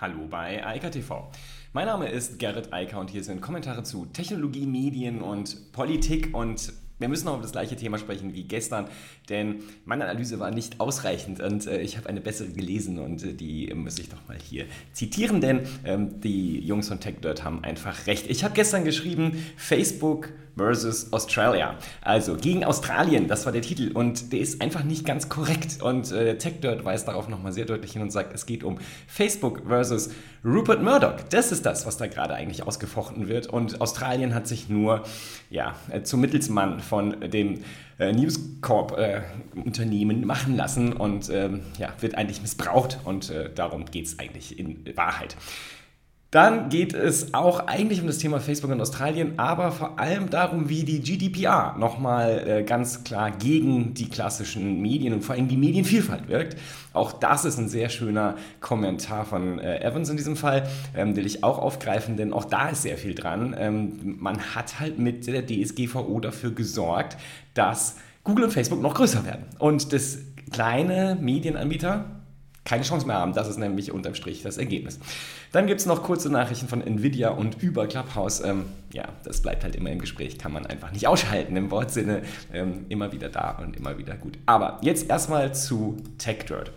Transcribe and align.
Hallo 0.00 0.26
bei 0.30 0.66
Eika 0.66 0.88
TV. 0.88 1.30
Mein 1.74 1.84
Name 1.84 2.08
ist 2.08 2.38
Gerrit 2.38 2.72
Eiker 2.72 2.98
und 3.00 3.10
hier 3.10 3.22
sind 3.22 3.42
Kommentare 3.42 3.82
zu 3.82 4.06
Technologie, 4.06 4.64
Medien 4.64 5.20
und 5.20 5.72
Politik 5.72 6.34
und 6.34 6.72
wir 6.98 7.08
müssen 7.10 7.26
noch 7.26 7.34
über 7.34 7.42
das 7.42 7.52
gleiche 7.52 7.76
Thema 7.76 7.98
sprechen 7.98 8.32
wie 8.32 8.44
gestern, 8.44 8.88
denn 9.28 9.62
meine 9.84 10.04
Analyse 10.04 10.38
war 10.38 10.52
nicht 10.52 10.80
ausreichend 10.80 11.40
und 11.40 11.66
äh, 11.66 11.82
ich 11.82 11.98
habe 11.98 12.08
eine 12.08 12.22
bessere 12.22 12.48
gelesen 12.48 12.98
und 12.98 13.22
äh, 13.22 13.34
die 13.34 13.70
muss 13.74 13.98
ich 13.98 14.08
doch 14.08 14.26
mal 14.26 14.38
hier 14.38 14.64
zitieren, 14.94 15.42
denn 15.42 15.66
ähm, 15.84 16.18
die 16.22 16.60
Jungs 16.60 16.88
von 16.88 16.98
TechDirt 16.98 17.44
haben 17.44 17.62
einfach 17.62 18.06
recht. 18.06 18.30
Ich 18.30 18.42
habe 18.42 18.54
gestern 18.54 18.84
geschrieben, 18.84 19.32
Facebook 19.58 20.30
versus 20.60 21.12
Australia. 21.12 21.74
Also 22.02 22.36
gegen 22.36 22.64
Australien, 22.64 23.26
das 23.28 23.46
war 23.46 23.52
der 23.52 23.62
Titel 23.62 23.92
und 23.92 24.32
der 24.32 24.40
ist 24.40 24.60
einfach 24.60 24.84
nicht 24.84 25.06
ganz 25.06 25.28
korrekt 25.28 25.80
und 25.82 26.12
äh, 26.12 26.36
TechDirt 26.36 26.84
weist 26.84 27.08
darauf 27.08 27.28
nochmal 27.28 27.52
sehr 27.52 27.64
deutlich 27.64 27.92
hin 27.92 28.02
und 28.02 28.10
sagt, 28.12 28.34
es 28.34 28.44
geht 28.44 28.62
um 28.62 28.78
Facebook 29.06 29.62
versus 29.66 30.10
Rupert 30.44 30.82
Murdoch. 30.82 31.14
Das 31.30 31.50
ist 31.50 31.64
das, 31.64 31.86
was 31.86 31.96
da 31.96 32.06
gerade 32.06 32.34
eigentlich 32.34 32.66
ausgefochten 32.66 33.28
wird 33.28 33.46
und 33.46 33.80
Australien 33.80 34.34
hat 34.34 34.46
sich 34.46 34.68
nur 34.68 35.02
ja, 35.48 35.74
äh, 35.90 36.02
zum 36.02 36.20
Mittelsmann 36.20 36.80
von 36.80 37.18
dem 37.20 37.60
äh, 37.98 38.12
News 38.12 38.38
Corp 38.60 38.98
äh, 38.98 39.22
Unternehmen 39.54 40.26
machen 40.26 40.56
lassen 40.56 40.92
und 40.92 41.30
ähm, 41.30 41.60
ja, 41.78 41.92
wird 42.00 42.16
eigentlich 42.16 42.42
missbraucht 42.42 42.98
und 43.04 43.30
äh, 43.30 43.50
darum 43.54 43.86
geht 43.86 44.06
es 44.06 44.18
eigentlich 44.18 44.58
in 44.58 44.84
Wahrheit. 44.96 45.36
Dann 46.30 46.68
geht 46.68 46.94
es 46.94 47.34
auch 47.34 47.66
eigentlich 47.66 48.00
um 48.00 48.06
das 48.06 48.18
Thema 48.18 48.38
Facebook 48.38 48.70
in 48.70 48.80
Australien, 48.80 49.36
aber 49.36 49.72
vor 49.72 49.98
allem 49.98 50.30
darum, 50.30 50.68
wie 50.68 50.84
die 50.84 51.00
GDPR 51.00 51.74
nochmal 51.76 52.44
äh, 52.46 52.62
ganz 52.62 53.02
klar 53.02 53.32
gegen 53.32 53.94
die 53.94 54.08
klassischen 54.08 54.80
Medien 54.80 55.12
und 55.12 55.22
vor 55.22 55.34
allem 55.34 55.48
die 55.48 55.56
Medienvielfalt 55.56 56.28
wirkt. 56.28 56.56
Auch 56.92 57.12
das 57.12 57.44
ist 57.44 57.58
ein 57.58 57.68
sehr 57.68 57.88
schöner 57.88 58.36
Kommentar 58.60 59.24
von 59.24 59.58
äh, 59.58 59.80
Evans 59.80 60.08
in 60.08 60.16
diesem 60.16 60.36
Fall, 60.36 60.68
ähm, 60.96 61.16
will 61.16 61.26
ich 61.26 61.42
auch 61.42 61.58
aufgreifen, 61.58 62.16
denn 62.16 62.32
auch 62.32 62.44
da 62.44 62.68
ist 62.68 62.82
sehr 62.82 62.96
viel 62.96 63.16
dran. 63.16 63.56
Ähm, 63.58 64.16
man 64.20 64.54
hat 64.54 64.78
halt 64.78 65.00
mit 65.00 65.26
der 65.26 65.44
DSGVO 65.44 66.20
dafür 66.20 66.52
gesorgt, 66.52 67.16
dass 67.54 67.96
Google 68.22 68.44
und 68.44 68.52
Facebook 68.52 68.80
noch 68.80 68.94
größer 68.94 69.24
werden. 69.24 69.46
Und 69.58 69.92
das 69.92 70.18
kleine 70.52 71.18
Medienanbieter, 71.20 72.19
keine 72.70 72.84
Chance 72.84 73.04
mehr 73.04 73.16
haben. 73.16 73.32
Das 73.32 73.48
ist 73.48 73.58
nämlich 73.58 73.90
unterm 73.90 74.14
Strich 74.14 74.44
das 74.44 74.56
Ergebnis. 74.56 75.00
Dann 75.50 75.66
gibt 75.66 75.80
es 75.80 75.86
noch 75.86 76.04
kurze 76.04 76.30
Nachrichten 76.30 76.68
von 76.68 76.80
Nvidia 76.80 77.30
und 77.30 77.60
über 77.60 77.88
Clubhouse. 77.88 78.44
Ähm, 78.44 78.66
ja, 78.92 79.08
das 79.24 79.42
bleibt 79.42 79.64
halt 79.64 79.74
immer 79.74 79.90
im 79.90 79.98
Gespräch, 79.98 80.38
kann 80.38 80.52
man 80.52 80.66
einfach 80.66 80.92
nicht 80.92 81.08
ausschalten 81.08 81.56
im 81.56 81.72
Wortsinne. 81.72 82.22
Ähm, 82.52 82.86
immer 82.88 83.10
wieder 83.10 83.28
da 83.28 83.58
und 83.60 83.76
immer 83.76 83.98
wieder 83.98 84.14
gut. 84.14 84.38
Aber 84.46 84.78
jetzt 84.82 85.10
erstmal 85.10 85.52
zu 85.52 85.96
TechDirt. 86.18 86.70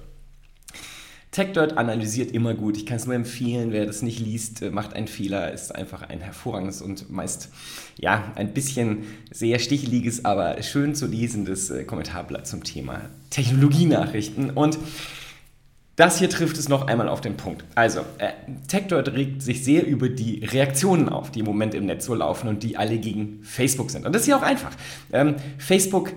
TechDirt 1.30 1.77
analysiert 1.77 2.31
immer 2.31 2.55
gut. 2.55 2.75
Ich 2.75 2.88
kann 2.88 2.97
es 2.97 3.05
nur 3.05 3.14
empfehlen, 3.14 3.71
wer 3.71 3.86
das 3.86 4.02
nicht 4.02 4.19
liest, 4.19 4.64
äh, 4.64 4.71
macht 4.71 4.95
einen 4.95 5.08
Fehler, 5.08 5.52
ist 5.52 5.75
einfach 5.75 6.02
ein 6.02 6.21
hervorragendes 6.21 6.81
und 6.81 7.11
meist 7.11 7.49
ja 7.99 8.31
ein 8.33 8.52
bisschen 8.55 9.03
sehr 9.31 9.59
sticheliges, 9.59 10.25
aber 10.25 10.59
schön 10.64 10.95
zu 10.95 11.05
lesendes 11.05 11.69
äh, 11.69 11.83
Kommentarblatt 11.83 12.47
zum 12.47 12.64
Thema 12.64 13.02
Technologienachrichten. 13.30 14.49
Und 14.49 14.80
das 15.95 16.17
hier 16.17 16.30
trifft 16.30 16.58
es 16.58 16.69
noch 16.69 16.88
einmal 16.88 17.08
auf 17.08 17.22
den 17.22 17.38
Punkt. 17.38 17.63
Also, 17.75 18.02
äh, 18.17 18.31
TechDoid 18.67 19.09
regt 19.09 19.41
sich 19.44 19.63
sehr 19.63 19.86
über 19.86 20.09
die 20.09 20.44
Reaktionen 20.44 21.08
auf, 21.08 21.30
die 21.30 21.41
im 21.41 21.45
Moment 21.45 21.75
im 21.75 21.86
Netz 21.86 22.05
so 22.05 22.16
laufen 22.16 22.47
und 22.47 22.63
die 22.63 22.77
alle 22.77 22.97
gegen 22.97 23.44
Facebook 23.44 23.91
sind. 23.91 24.05
Und 24.05 24.14
das 24.14 24.23
ist 24.23 24.27
ja 24.27 24.38
auch 24.38 24.41
einfach. 24.41 24.71
Ähm, 25.11 25.36
Facebook 25.59 26.14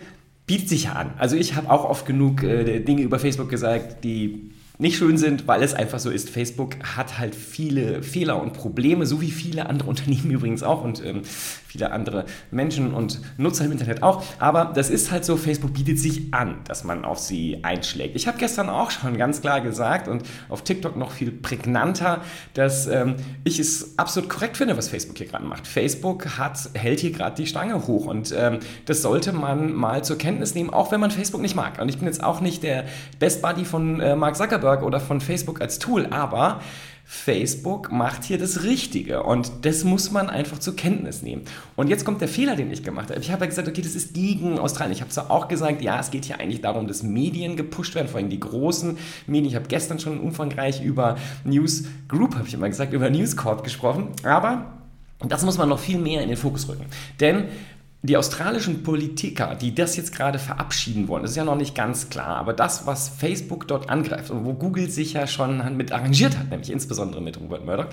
bietet 0.47 0.70
sich 0.70 0.84
ja 0.84 0.92
an. 0.92 1.12
Also 1.19 1.36
ich 1.36 1.56
habe 1.56 1.70
auch 1.70 1.84
oft 1.84 2.06
genug 2.06 2.42
äh, 2.42 2.80
Dinge 2.80 3.02
über 3.02 3.19
Facebook 3.19 3.50
gesagt, 3.50 4.02
die 4.04 4.52
nicht 4.78 4.98
schön 4.98 5.16
sind, 5.16 5.48
weil 5.48 5.62
es 5.62 5.74
einfach 5.74 5.98
so 5.98 6.10
ist. 6.10 6.28
Facebook 6.28 6.77
hat 6.96 7.19
halt 7.19 7.34
viele 7.34 8.02
Fehler 8.02 8.41
und 8.41 8.52
Probleme, 8.52 9.06
so 9.06 9.20
wie 9.20 9.30
viele 9.30 9.66
andere 9.69 9.88
Unternehmen 9.96 10.30
übrigens 10.30 10.62
auch 10.62 10.82
und 10.84 11.05
ähm, 11.05 11.22
viele 11.66 11.91
andere 11.92 12.27
Menschen 12.50 12.92
und 12.92 13.20
Nutzer 13.38 13.64
im 13.64 13.72
Internet 13.72 14.02
auch. 14.02 14.22
Aber 14.38 14.72
das 14.75 14.91
ist 14.91 15.10
halt 15.10 15.25
so, 15.25 15.36
Facebook 15.36 15.75
bietet 15.75 15.98
sich 15.98 16.32
an, 16.32 16.59
dass 16.65 16.84
man 16.84 17.04
auf 17.04 17.19
sie 17.19 17.60
einschlägt. 17.62 18.16
Ich 18.16 18.26
habe 18.26 18.38
gestern 18.38 18.69
auch 18.69 18.91
schon 18.91 19.16
ganz 19.16 19.41
klar 19.41 19.60
gesagt 19.60 20.09
und 20.09 20.22
auf 20.48 20.62
TikTok 20.62 20.97
noch 20.97 21.10
viel 21.10 21.31
prägnanter, 21.31 22.22
dass 22.54 22.86
ähm, 22.86 23.16
ich 23.44 23.59
es 23.59 23.98
absolut 23.98 24.28
korrekt 24.28 24.56
finde, 24.56 24.76
was 24.76 24.88
Facebook 24.88 25.16
hier 25.16 25.26
gerade 25.26 25.44
macht. 25.44 25.66
Facebook 25.66 26.38
hat, 26.38 26.59
hält 26.75 27.00
hier 27.00 27.12
gerade 27.12 27.36
die 27.36 27.47
Stange 27.47 27.86
hoch 27.86 28.06
und 28.06 28.34
ähm, 28.36 28.59
das 28.84 29.03
sollte 29.03 29.32
man 29.32 29.72
mal 29.72 30.04
zur 30.04 30.19
Kenntnis 30.19 30.54
nehmen, 30.54 30.70
auch 30.70 30.92
wenn 30.92 31.00
man 31.00 31.10
Facebook 31.10 31.41
nicht 31.41 31.54
mag. 31.56 31.81
Und 31.81 31.88
ich 31.88 31.98
bin 31.98 32.06
jetzt 32.06 32.22
auch 32.22 32.41
nicht 32.41 32.62
der 32.62 32.84
Best 33.19 33.42
Buddy 33.42 33.65
von 33.65 34.00
äh, 34.00 34.16
Mark 34.16 34.36
Zuckerberg 34.36 34.66
oder 34.66 35.00
von 35.00 35.21
Facebook 35.21 35.60
als 35.60 35.78
Tool, 35.78 36.06
aber 36.06 36.60
Facebook 37.09 37.93
macht 37.93 38.25
hier 38.25 38.37
das 38.37 38.65
Richtige 38.65 39.22
und 39.22 39.53
das 39.62 39.84
muss 39.84 40.10
man 40.10 40.28
einfach 40.28 40.59
zur 40.59 40.75
Kenntnis 40.75 41.22
nehmen. 41.22 41.43
Und 41.77 41.88
jetzt 41.88 42.04
kommt 42.04 42.21
der 42.21 42.27
Fehler, 42.27 42.56
den 42.56 42.69
ich 42.72 42.82
gemacht 42.82 43.10
habe. 43.10 43.21
Ich 43.21 43.31
habe 43.31 43.44
ja 43.44 43.49
gesagt, 43.49 43.69
okay, 43.69 43.81
das 43.81 43.94
ist 43.94 44.12
gegen 44.12 44.59
Australien. 44.59 44.93
Ich 44.93 45.03
habe 45.03 45.10
zwar 45.10 45.31
auch 45.31 45.47
gesagt, 45.47 45.82
ja, 45.82 46.00
es 46.00 46.10
geht 46.10 46.25
hier 46.25 46.41
eigentlich 46.41 46.62
darum, 46.62 46.88
dass 46.88 47.04
Medien 47.04 47.56
gepusht 47.56 47.94
werden, 47.94 48.09
vor 48.09 48.19
allem 48.19 48.28
die 48.28 48.41
großen 48.41 48.99
Medien. 49.28 49.47
Ich 49.47 49.54
habe 49.54 49.69
gestern 49.69 50.00
schon 50.00 50.19
umfangreich 50.19 50.83
über 50.83 51.16
News 51.44 51.84
Group, 52.09 52.34
habe 52.34 52.48
ich 52.48 52.54
immer 52.54 52.69
gesagt, 52.69 52.93
über 52.93 53.09
News 53.09 53.37
Corp 53.37 53.62
gesprochen, 53.62 54.09
aber 54.25 54.72
das 55.21 55.44
muss 55.44 55.59
man 55.59 55.69
noch 55.69 55.78
viel 55.78 55.98
mehr 55.98 56.22
in 56.22 56.28
den 56.28 56.37
Fokus 56.37 56.69
rücken. 56.69 56.87
Denn 57.21 57.44
die 58.06 58.17
australischen 58.17 58.83
Politiker, 58.83 59.56
die 59.61 59.75
das 59.75 59.97
jetzt 59.97 60.15
gerade 60.15 60.39
verabschieden 60.39 61.09
wollen, 61.09 61.22
das 61.22 61.33
ist 61.33 61.37
ja 61.37 61.44
noch 61.44 61.56
nicht 61.56 61.75
ganz 61.75 62.09
klar, 62.09 62.37
aber 62.37 62.53
das, 62.53 62.87
was 62.87 63.09
Facebook 63.09 63.67
dort 63.67 63.91
angreift 63.91 64.31
und 64.31 64.44
wo 64.44 64.53
Google 64.53 64.89
sich 64.89 65.15
ja 65.15 65.27
schon 65.27 65.77
mit 65.77 65.91
arrangiert 65.91 66.39
hat, 66.39 66.50
nämlich 66.50 66.71
insbesondere 66.71 67.21
mit 67.21 67.41
Robert 67.41 67.65
Murdoch, 67.65 67.87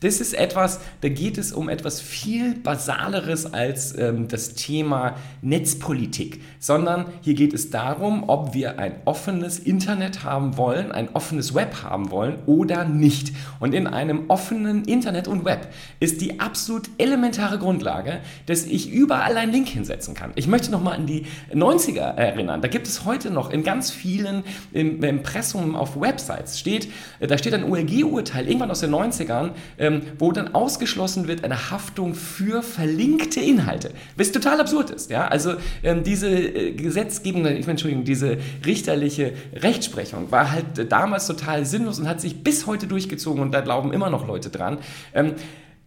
das 0.00 0.20
ist 0.20 0.34
etwas, 0.34 0.80
da 1.00 1.08
geht 1.08 1.38
es 1.38 1.52
um 1.52 1.70
etwas 1.70 2.00
viel 2.00 2.56
Basaleres 2.56 3.54
als 3.54 3.96
ähm, 3.98 4.28
das 4.28 4.54
Thema 4.54 5.16
Netzpolitik, 5.40 6.42
sondern 6.58 7.06
hier 7.22 7.34
geht 7.34 7.54
es 7.54 7.70
darum, 7.70 8.24
ob 8.28 8.52
wir 8.52 8.78
ein 8.78 8.96
offenes 9.06 9.58
Internet 9.58 10.24
haben 10.24 10.58
wollen, 10.58 10.92
ein 10.92 11.08
offenes 11.14 11.54
Web 11.54 11.82
haben 11.82 12.10
wollen 12.10 12.36
oder 12.44 12.84
nicht. 12.84 13.32
Und 13.60 13.72
in 13.72 13.86
einem 13.86 14.24
offenen 14.28 14.84
Internet 14.84 15.26
und 15.26 15.46
Web 15.46 15.72
ist 16.00 16.20
die 16.20 16.38
absolut 16.38 16.90
elementare 16.98 17.58
Grundlage, 17.58 18.20
dass 18.44 18.66
ich 18.66 18.90
überall 18.90 19.38
ein 19.38 19.53
Link 19.54 19.68
hinsetzen 19.68 20.14
kann. 20.14 20.32
Ich 20.34 20.48
möchte 20.48 20.70
nochmal 20.70 20.96
an 20.96 21.06
die 21.06 21.26
90er 21.52 22.00
erinnern. 22.00 22.60
Da 22.60 22.68
gibt 22.68 22.88
es 22.88 23.04
heute 23.04 23.30
noch 23.30 23.50
in 23.50 23.62
ganz 23.62 23.90
vielen 23.90 24.42
im, 24.72 25.02
Impressum 25.02 25.76
auf 25.76 26.00
Websites 26.00 26.58
steht, 26.58 26.88
äh, 27.20 27.26
da 27.26 27.38
steht 27.38 27.54
ein 27.54 27.64
OLG-Urteil 27.64 28.46
irgendwann 28.46 28.70
aus 28.70 28.80
den 28.80 28.90
90ern, 28.90 29.50
ähm, 29.78 30.02
wo 30.18 30.32
dann 30.32 30.54
ausgeschlossen 30.54 31.28
wird 31.28 31.44
eine 31.44 31.70
Haftung 31.70 32.14
für 32.14 32.62
verlinkte 32.62 33.40
Inhalte. 33.40 33.92
Was 34.16 34.32
total 34.32 34.60
absurd 34.60 34.90
ist. 34.90 35.10
Ja? 35.10 35.28
Also 35.28 35.54
ähm, 35.82 36.02
diese 36.02 36.28
äh, 36.28 36.72
Gesetzgebung, 36.72 37.46
ich 37.46 37.60
meine, 37.60 37.70
Entschuldigung, 37.70 38.04
diese 38.04 38.38
richterliche 38.66 39.32
Rechtsprechung 39.54 40.32
war 40.32 40.50
halt 40.50 40.90
damals 40.90 41.26
total 41.26 41.64
sinnlos 41.64 42.00
und 42.00 42.08
hat 42.08 42.20
sich 42.20 42.42
bis 42.42 42.66
heute 42.66 42.88
durchgezogen 42.88 43.40
und 43.40 43.52
da 43.52 43.60
glauben 43.60 43.92
immer 43.92 44.10
noch 44.10 44.26
Leute 44.26 44.50
dran. 44.50 44.78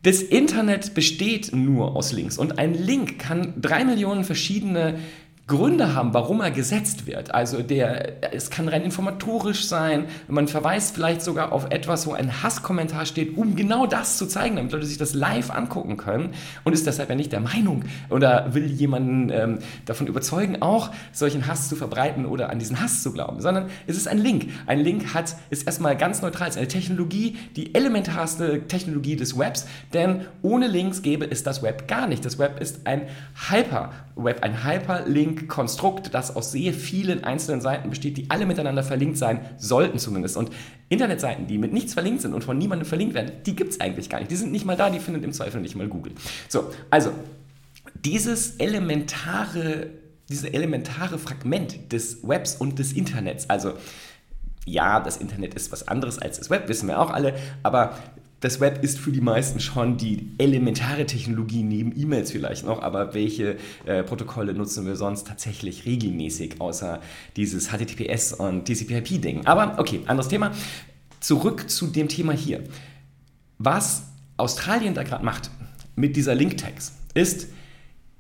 Das 0.08 0.22
Internet 0.22 0.94
besteht 0.94 1.54
nur 1.54 1.98
aus 1.98 2.14
Links. 2.14 2.38
Und 2.38 2.60
ein 2.60 2.74
Link 2.74 3.20
kann 3.20 3.54
drei 3.60 3.84
Millionen 3.84 4.24
verschiedene 4.24 5.00
Gründe 5.48 5.96
haben, 5.96 6.14
warum 6.14 6.42
er 6.42 6.52
gesetzt 6.52 7.08
wird. 7.08 7.34
Also 7.34 7.62
der, 7.62 8.34
es 8.34 8.50
kann 8.50 8.68
rein 8.68 8.82
informatorisch 8.82 9.66
sein, 9.66 10.06
man 10.28 10.50
verweist 10.50 10.94
vielleicht 10.94 11.22
sogar 11.22 11.54
auf 11.54 11.68
etwas, 11.70 12.06
wo 12.06 12.12
ein 12.12 12.44
Hasskommentar 12.44 13.06
steht, 13.06 13.38
um 13.38 13.56
genau 13.56 13.88
das 13.88 14.18
zu 14.18 14.28
zeigen, 14.28 14.58
damit 14.58 14.74
Leute 14.74 14.86
sich 14.86 14.98
das 14.98 15.14
live 15.14 15.50
angucken 15.50 15.96
können 15.96 16.34
und 16.66 16.74
ist 16.74 16.86
deshalb 16.86 17.10
ja 17.10 17.16
nicht 17.16 17.32
der 17.32 17.40
Meinung 17.40 17.86
oder 18.10 18.54
will 18.54 18.66
jemanden 18.66 19.30
ähm, 19.30 19.60
davon 19.86 20.08
überzeugen, 20.08 20.62
auch 20.62 20.92
solchen 21.14 21.48
Hass 21.48 21.70
zu 21.70 21.78
verbreiten 21.78 22.26
oder 22.26 22.50
an 22.50 22.60
diesen 22.60 22.82
Hass 22.82 23.02
zu 23.02 23.14
glauben, 23.14 23.40
sondern 23.40 23.70
es 23.88 23.96
ist 23.96 24.10
ein 24.10 24.18
Link. 24.18 24.50
Ein 24.66 24.82
Link 24.82 25.14
hat, 25.14 25.38
ist 25.50 25.66
erstmal 25.66 25.96
ganz 25.96 26.22
neutral, 26.22 26.50
ist 26.50 26.58
eine 26.58 26.68
Technologie, 26.68 27.38
die 27.56 27.74
elementarste 27.74 28.68
Technologie 28.68 29.16
des 29.16 29.40
Webs, 29.40 29.66
denn 29.94 30.26
ohne 30.42 30.68
Links 30.68 31.04
gäbe 31.04 31.26
es 31.32 31.44
das 31.44 31.64
Web 31.64 31.88
gar 31.88 32.06
nicht. 32.06 32.26
Das 32.26 32.38
Web 32.38 32.60
ist 32.60 32.86
ein 32.86 33.04
Hyperweb, 34.18 34.44
ein 34.44 34.64
Hyperlink 34.64 35.48
Konstrukt, 35.48 36.14
das 36.14 36.36
aus 36.36 36.52
sehr 36.52 36.74
vielen 36.74 37.24
einzelnen 37.24 37.62
Seiten 37.62 37.90
besteht, 37.90 38.18
die 38.18 38.30
alle 38.30 38.46
miteinander 38.46 38.84
verlinkt 38.84 39.18
sein 39.18 39.42
sollten 39.58 40.00
zumindest. 40.00 40.38
Und 40.38 40.50
Internetseiten, 40.90 41.48
die 41.48 41.58
mit 41.58 41.74
nichts 41.74 41.94
verlinkt 41.94 42.22
sind 42.22 42.34
und 42.34 42.44
von 42.44 42.58
niemandem 42.58 42.88
verlinkt 42.88 43.14
werden, 43.14 43.32
die 43.46 43.56
gibt 43.56 43.72
es 43.72 43.80
eigentlich 43.80 44.10
gar 44.10 44.20
nicht. 44.20 44.32
Die 44.32 44.36
sind 44.36 44.52
nicht 44.52 44.66
mal 44.66 44.76
da, 44.76 44.90
die 44.90 45.00
findet 45.00 45.24
im 45.24 45.34
Zweifel 45.34 45.62
nicht 45.62 45.76
mal 45.76 45.88
Google. 45.88 46.14
So, 46.50 46.72
also 46.90 47.12
dieses 48.04 48.56
elementare, 48.58 49.88
dieses 50.30 50.50
elementare 50.50 51.18
Fragment 51.18 51.92
des 51.92 52.28
Webs 52.28 52.56
und 52.56 52.80
des 52.80 52.94
Internets, 52.94 53.50
also 53.50 53.74
ja, 54.66 55.00
das 55.00 55.18
Internet 55.18 55.54
ist 55.54 55.72
was 55.72 55.88
anderes 55.88 56.20
als 56.20 56.40
das 56.40 56.50
Web, 56.50 56.68
wissen 56.68 56.90
wir 56.90 57.00
auch 57.00 57.10
alle, 57.12 57.36
aber 57.64 57.98
das 58.40 58.60
Web 58.60 58.84
ist 58.84 59.00
für 59.00 59.12
die 59.12 59.22
meisten 59.22 59.60
schon 59.60 59.98
die 59.98 60.32
elementare 60.38 61.06
Technologie 61.06 61.64
neben 61.64 61.98
E-Mails 62.00 62.32
vielleicht 62.32 62.66
noch, 62.66 62.82
aber 62.82 63.14
welche 63.14 63.58
äh, 63.86 64.04
Protokolle 64.04 64.54
nutzen 64.54 64.86
wir 64.86 64.96
sonst 64.96 65.28
tatsächlich 65.28 65.86
regelmäßig, 65.86 66.62
außer 66.62 67.02
dieses 67.36 67.70
HTTPS 67.70 68.34
und 68.34 68.66
TCP/IP-Ding? 68.66 69.46
Aber 69.46 69.80
okay, 69.80 70.02
anderes 70.06 70.28
Thema. 70.28 70.52
zurück 71.20 71.70
zu 71.70 71.88
dem 71.88 72.08
Thema 72.10 72.34
hier. 72.34 72.64
Was 73.58 74.04
Australien 74.38 74.94
da 74.94 75.02
gerade 75.02 75.26
macht 75.26 75.50
mit 75.96 76.16
dieser 76.16 76.36
Link-Tags 76.36 76.94
ist 77.16 77.48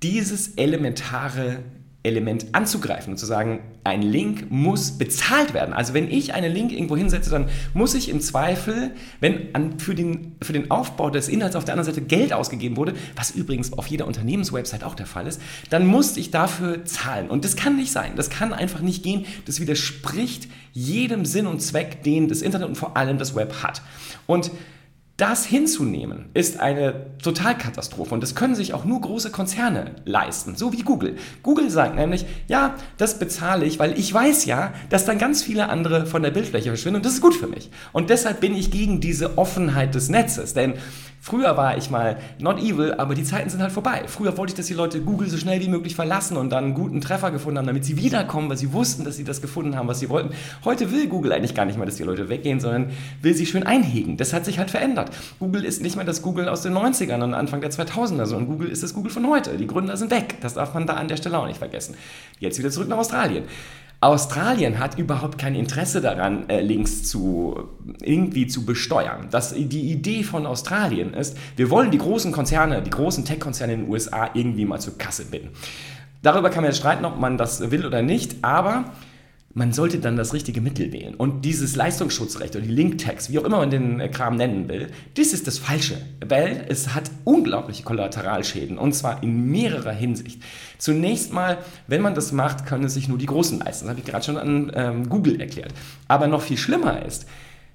dieses 0.01 0.55
elementare 0.55 1.59
Element 2.07 2.47
anzugreifen 2.53 3.13
und 3.13 3.17
zu 3.17 3.25
sagen, 3.25 3.59
ein 3.83 4.01
Link 4.01 4.49
muss 4.49 4.97
bezahlt 4.97 5.53
werden. 5.53 5.73
Also 5.73 5.93
wenn 5.93 6.09
ich 6.09 6.33
einen 6.33 6.51
Link 6.53 6.71
irgendwo 6.71 6.97
hinsetze, 6.97 7.29
dann 7.29 7.47
muss 7.73 7.93
ich 7.93 8.09
im 8.09 8.19
Zweifel, 8.21 8.91
wenn 9.19 9.53
an, 9.53 9.79
für, 9.79 9.95
den, 9.95 10.35
für 10.41 10.53
den 10.53 10.71
Aufbau 10.71 11.09
des 11.09 11.27
Inhalts 11.27 11.55
auf 11.55 11.65
der 11.65 11.73
anderen 11.73 11.93
Seite 11.93 12.05
Geld 12.05 12.33
ausgegeben 12.33 12.77
wurde, 12.77 12.93
was 13.15 13.31
übrigens 13.31 13.73
auf 13.73 13.87
jeder 13.87 14.07
Unternehmenswebsite 14.07 14.85
auch 14.85 14.95
der 14.95 15.05
Fall 15.05 15.27
ist, 15.27 15.41
dann 15.69 15.85
muss 15.85 16.17
ich 16.17 16.31
dafür 16.31 16.85
zahlen. 16.85 17.29
Und 17.29 17.45
das 17.45 17.55
kann 17.55 17.75
nicht 17.75 17.91
sein. 17.91 18.13
Das 18.15 18.29
kann 18.29 18.53
einfach 18.53 18.81
nicht 18.81 19.03
gehen. 19.03 19.25
Das 19.45 19.59
widerspricht 19.59 20.47
jedem 20.73 21.25
Sinn 21.25 21.47
und 21.47 21.61
Zweck, 21.61 22.03
den 22.03 22.27
das 22.27 22.41
Internet 22.41 22.67
und 22.67 22.75
vor 22.75 22.97
allem 22.97 23.17
das 23.17 23.35
Web 23.35 23.63
hat. 23.63 23.81
Und 24.25 24.51
das 25.17 25.45
hinzunehmen 25.45 26.29
ist 26.35 26.59
eine 26.59 27.07
Totalkatastrophe 27.23 28.13
und 28.13 28.21
das 28.21 28.35
können 28.35 28.53
sich 28.53 28.75
auch 28.75 28.85
nur 28.85 29.01
große 29.01 29.31
Konzerne 29.31 29.95
leisten, 30.05 30.55
so 30.55 30.71
wie 30.73 30.83
Google. 30.83 31.15
Google 31.41 31.71
sagt 31.71 31.95
nämlich, 31.95 32.27
ja, 32.47 32.75
das 32.97 33.17
bezahle 33.17 33.65
ich, 33.65 33.79
weil 33.79 33.97
ich 33.97 34.13
weiß 34.13 34.45
ja, 34.45 34.73
dass 34.91 35.05
dann 35.05 35.17
ganz 35.17 35.41
viele 35.41 35.69
andere 35.69 36.05
von 36.05 36.21
der 36.21 36.29
Bildfläche 36.29 36.69
verschwinden 36.69 36.97
und 36.97 37.05
das 37.05 37.15
ist 37.15 37.21
gut 37.21 37.33
für 37.33 37.47
mich. 37.47 37.71
Und 37.93 38.11
deshalb 38.11 38.41
bin 38.41 38.55
ich 38.55 38.69
gegen 38.69 39.01
diese 39.01 39.39
Offenheit 39.39 39.95
des 39.95 40.09
Netzes, 40.09 40.53
denn 40.53 40.75
Früher 41.19 41.57
war 41.57 41.77
ich 41.77 41.89
mal 41.89 42.17
not 42.39 42.59
evil, 42.59 42.93
aber 42.97 43.13
die 43.13 43.23
Zeiten 43.23 43.49
sind 43.49 43.61
halt 43.61 43.71
vorbei. 43.71 44.03
Früher 44.07 44.37
wollte 44.37 44.51
ich, 44.51 44.57
dass 44.57 44.67
die 44.67 44.73
Leute 44.73 45.01
Google 45.01 45.29
so 45.29 45.37
schnell 45.37 45.59
wie 45.59 45.67
möglich 45.67 45.95
verlassen 45.95 46.37
und 46.37 46.51
dann 46.51 46.65
einen 46.65 46.73
guten 46.73 47.01
Treffer 47.01 47.31
gefunden 47.31 47.57
haben, 47.57 47.67
damit 47.67 47.83
sie 47.83 47.97
wiederkommen, 47.97 48.49
weil 48.49 48.57
sie 48.57 48.71
wussten, 48.71 49.03
dass 49.03 49.17
sie 49.17 49.23
das 49.23 49.41
gefunden 49.41 49.75
haben, 49.75 49.87
was 49.87 49.99
sie 49.99 50.09
wollten. 50.09 50.29
Heute 50.63 50.91
will 50.91 51.07
Google 51.07 51.33
eigentlich 51.33 51.55
gar 51.55 51.65
nicht 51.65 51.77
mehr, 51.77 51.85
dass 51.85 51.95
die 51.95 52.03
Leute 52.03 52.29
weggehen, 52.29 52.59
sondern 52.59 52.91
will 53.21 53.33
sie 53.33 53.45
schön 53.45 53.63
einhegen. 53.63 54.15
Das 54.17 54.31
hat 54.31 54.45
sich 54.45 54.57
halt 54.57 54.71
verändert. 54.71 55.11
Google 55.39 55.65
ist 55.65 55.81
nicht 55.81 55.95
mehr 55.95 56.05
das 56.05 56.21
Google 56.21 56.47
aus 56.47 56.61
den 56.61 56.73
90ern 56.73 57.21
und 57.23 57.33
Anfang 57.33 57.61
der 57.61 57.71
2000er, 57.71 58.25
sondern 58.25 58.47
Google 58.47 58.69
ist 58.69 58.83
das 58.83 58.93
Google 58.93 59.11
von 59.11 59.27
heute. 59.27 59.57
Die 59.57 59.67
Gründer 59.67 59.97
sind 59.97 60.11
weg. 60.11 60.35
Das 60.41 60.53
darf 60.53 60.73
man 60.73 60.85
da 60.85 60.93
an 60.93 61.07
der 61.07 61.17
Stelle 61.17 61.37
auch 61.37 61.47
nicht 61.47 61.59
vergessen. 61.59 61.95
Jetzt 62.39 62.57
wieder 62.59 62.69
zurück 62.69 62.87
nach 62.87 62.97
Australien. 62.97 63.43
Australien 63.99 64.77
hat 64.77 64.99
überhaupt 64.99 65.39
kein 65.39 65.55
Interesse 65.55 66.01
daran, 66.01 66.47
äh, 66.49 66.61
Links 66.61 67.03
zu 67.03 67.69
irgendwie 68.01 68.45
zu 68.45 68.63
besteuern. 68.63 69.27
Das, 69.31 69.53
die 69.53 69.91
Idee 69.91 70.23
von 70.23 70.45
Australien 70.45 71.13
ist, 71.15 71.35
wir 71.55 71.71
wollen 71.71 71.89
die 71.89 71.97
großen 71.97 72.31
Konzerne, 72.31 72.83
die 72.83 72.91
großen 72.91 73.25
Tech-Konzerne 73.25 73.73
in 73.73 73.81
den 73.81 73.89
USA 73.89 74.29
irgendwie 74.33 74.65
mal 74.65 74.79
zur 74.79 74.97
Kasse 74.99 75.25
bitten. 75.25 75.49
Darüber 76.21 76.49
kann 76.49 76.63
man 76.63 76.71
jetzt 76.71 76.79
streiten, 76.79 77.05
ob 77.05 77.19
man 77.19 77.37
das 77.37 77.71
will 77.71 77.85
oder 77.85 78.03
nicht, 78.03 78.43
aber 78.43 78.85
man 79.53 79.73
sollte 79.73 79.97
dann 79.99 80.15
das 80.15 80.33
richtige 80.33 80.61
Mittel 80.61 80.91
wählen. 80.91 81.15
Und 81.15 81.43
dieses 81.43 81.75
Leistungsschutzrecht 81.75 82.55
oder 82.55 82.65
die 82.65 82.71
Link-Tags, 82.71 83.31
wie 83.31 83.39
auch 83.39 83.43
immer 83.43 83.57
man 83.57 83.71
den 83.71 83.99
äh, 83.99 84.09
Kram 84.09 84.35
nennen 84.35 84.69
will, 84.69 84.87
das 85.15 85.33
ist 85.33 85.47
das 85.47 85.57
Falsche, 85.57 85.97
weil 86.25 86.65
es 86.69 86.93
hat 86.93 87.09
unglaubliche 87.23 87.83
Kollateralschäden 87.83 88.77
und 88.77 88.93
zwar 88.93 89.23
in 89.23 89.49
mehrerer 89.49 89.93
Hinsicht. 89.93 90.43
Zunächst 90.77 91.33
mal, 91.33 91.57
wenn 91.87 92.01
man 92.01 92.13
das 92.13 92.31
macht, 92.31 92.65
können 92.65 92.83
es 92.83 92.93
sich 92.93 93.07
nur 93.07 93.17
die 93.17 93.25
Großen 93.25 93.59
leisten. 93.59 93.85
Das 93.85 93.89
habe 93.91 93.99
ich 93.99 94.05
gerade 94.05 94.25
schon 94.25 94.37
an 94.37 94.71
ähm, 94.75 95.09
Google 95.09 95.41
erklärt. 95.41 95.73
Aber 96.07 96.27
noch 96.27 96.41
viel 96.41 96.57
schlimmer 96.57 97.03
ist, 97.05 97.25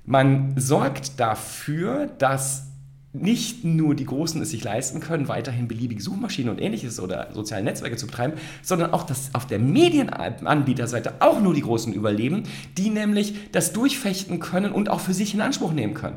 man 0.04 0.54
sorgt 0.56 1.18
dafür, 1.20 2.08
dass 2.18 2.71
nicht 3.12 3.62
nur 3.62 3.94
die 3.94 4.06
Großen 4.06 4.40
es 4.40 4.50
sich 4.50 4.64
leisten 4.64 5.00
können, 5.00 5.28
weiterhin 5.28 5.68
beliebige 5.68 6.02
Suchmaschinen 6.02 6.50
und 6.50 6.60
ähnliches 6.60 6.98
oder 6.98 7.28
soziale 7.34 7.62
Netzwerke 7.62 7.96
zu 7.96 8.06
betreiben, 8.06 8.34
sondern 8.62 8.92
auch, 8.92 9.04
dass 9.04 9.34
auf 9.34 9.46
der 9.46 9.58
Medienanbieterseite 9.58 11.14
auch 11.20 11.40
nur 11.40 11.52
die 11.52 11.60
Großen 11.60 11.92
überleben, 11.92 12.44
die 12.78 12.88
nämlich 12.88 13.34
das 13.52 13.72
durchfechten 13.72 14.40
können 14.40 14.72
und 14.72 14.88
auch 14.88 15.00
für 15.00 15.12
sich 15.12 15.34
in 15.34 15.42
Anspruch 15.42 15.72
nehmen 15.72 15.94
können. 15.94 16.16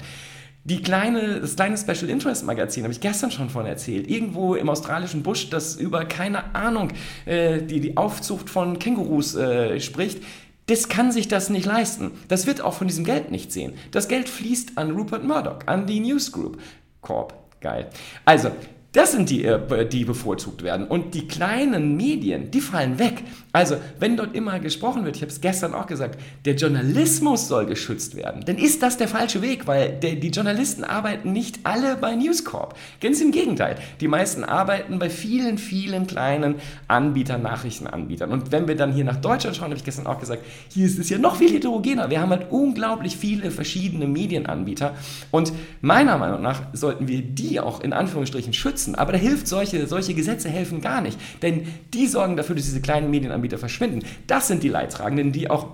Die 0.63 0.81
kleine, 0.81 1.42
das 1.42 1.56
kleine 1.56 1.77
Special 1.77 2.09
Interest 2.09 2.44
Magazin, 2.45 2.83
habe 2.83 2.94
ich 2.94 3.00
gestern 3.00 3.30
schon 3.30 3.50
von 3.50 3.68
erzählt, 3.68 4.09
irgendwo 4.09 4.56
im 4.56 4.68
australischen 4.68 5.21
Busch, 5.21 5.50
das 5.51 5.75
über, 5.75 6.06
keine 6.06 6.56
Ahnung, 6.56 6.89
äh, 7.25 7.62
die, 7.62 7.81
die 7.81 7.98
Aufzucht 7.98 8.50
von 8.50 8.80
Kängurus 8.80 9.36
äh, 9.36 9.80
spricht, 9.80 10.24
das 10.65 10.89
kann 10.89 11.12
sich 11.12 11.27
das 11.27 11.51
nicht 11.51 11.65
leisten. 11.65 12.12
Das 12.30 12.48
wird 12.48 12.62
auch 12.62 12.74
von 12.74 12.88
diesem 12.88 13.06
Geld 13.06 13.30
nicht 13.30 13.51
sehen. 13.51 13.74
Das 13.91 14.07
Geld 14.07 14.27
fließt 14.27 14.77
an 14.77 14.89
Rupert 14.91 15.24
Murdoch, 15.24 15.59
an 15.68 15.86
die 15.86 16.00
News 16.00 16.31
Group. 16.31 16.57
Korb. 17.06 17.34
Geil. 17.62 17.88
Also, 18.25 18.52
das 18.95 19.12
sind 19.12 19.30
die, 19.30 19.44
äh, 19.44 19.88
die 19.88 20.06
bevorzugt 20.06 20.63
werden. 20.63 20.88
Und 20.88 21.13
die 21.13 21.27
kleinen 21.27 21.97
Medien, 21.97 22.50
die 22.50 22.62
fallen 22.62 22.97
weg. 22.97 23.24
Also, 23.51 23.75
wenn 24.00 24.15
dort 24.15 24.36
immer 24.36 24.59
gesprochen 24.59 25.03
wird, 25.03 25.18
ich 25.18 25.21
habe 25.21 25.31
es 25.31 25.42
gestern 25.42 25.74
auch 25.74 25.86
gesagt, 25.86 26.19
der 26.45 26.56
Journalismus 26.56 27.47
soll 27.47 27.65
geschützt 27.65 28.15
werden, 28.15 28.44
dann 28.45 28.57
ist 28.57 28.81
das 28.81 28.97
der 28.97 29.09
falsche 29.09 29.42
Weg, 29.42 29.68
weil 29.68 30.00
der, 30.00 30.15
die 30.15 30.30
Journalisten 30.30 30.83
arbeiten 30.86 31.33
nicht 31.33 31.59
alle 31.63 31.97
bei 31.97 32.15
News 32.15 32.45
Corp. 32.45 32.75
Ganz 33.01 33.19
im 33.19 33.31
Gegenteil. 33.31 33.77
Die 34.00 34.07
meisten 34.07 34.45
arbeiten 34.45 34.98
bei 34.98 35.09
vielen, 35.09 35.57
vielen 35.57 36.07
kleinen 36.07 36.56
Anbietern, 36.88 37.41
Nachrichtenanbietern. 37.41 38.31
Und 38.31 38.53
wenn 38.53 38.68
wir 38.68 38.75
dann 38.75 38.94
hier 38.94 39.03
nach 39.03 39.18
Deutschland 39.18 39.57
schauen, 39.57 39.65
habe 39.65 39.75
ich 39.75 39.83
gestern 39.83 40.07
auch 40.07 40.19
gesagt, 40.19 40.44
hier 40.69 40.86
ist 40.86 41.00
es 41.00 41.09
ja 41.09 41.18
noch 41.18 41.36
viel 41.36 41.51
heterogener. 41.51 42.09
Wir 42.09 42.21
haben 42.21 42.30
halt 42.30 42.48
unglaublich 42.50 43.18
viele 43.18 43.51
verschiedene 43.51 44.07
Medienanbieter. 44.07 44.95
Und 45.31 45.51
meiner 45.81 46.18
Meinung 46.18 46.41
nach 46.41 46.62
sollten 46.71 47.09
wir 47.09 47.21
die 47.21 47.59
auch 47.59 47.81
in 47.81 47.91
Anführungsstrichen 47.91 48.53
schützen 48.53 48.85
schützen. 48.86 48.96
Aber 48.96 49.12
da 49.12 49.18
hilft 49.18 49.48
solche, 49.48 49.88
solche 49.88 50.14
Gesetze 50.14 50.50
helfen 50.50 50.82
gar 50.82 51.02
nicht. 51.02 51.20
Denn 51.42 51.68
die 51.94 52.08
sorgen 52.08 52.38
dafür, 52.38 52.56
dass 52.56 52.66
diese 52.66 52.82
kleinen 52.82 53.10
Medienanbieter 53.10 53.58
verschwinden. 53.58 54.06
Das 54.28 54.48
sind 54.48 54.64
die 54.64 54.70
Leidtragenden, 54.70 55.32
die 55.32 55.50
auch 55.50 55.68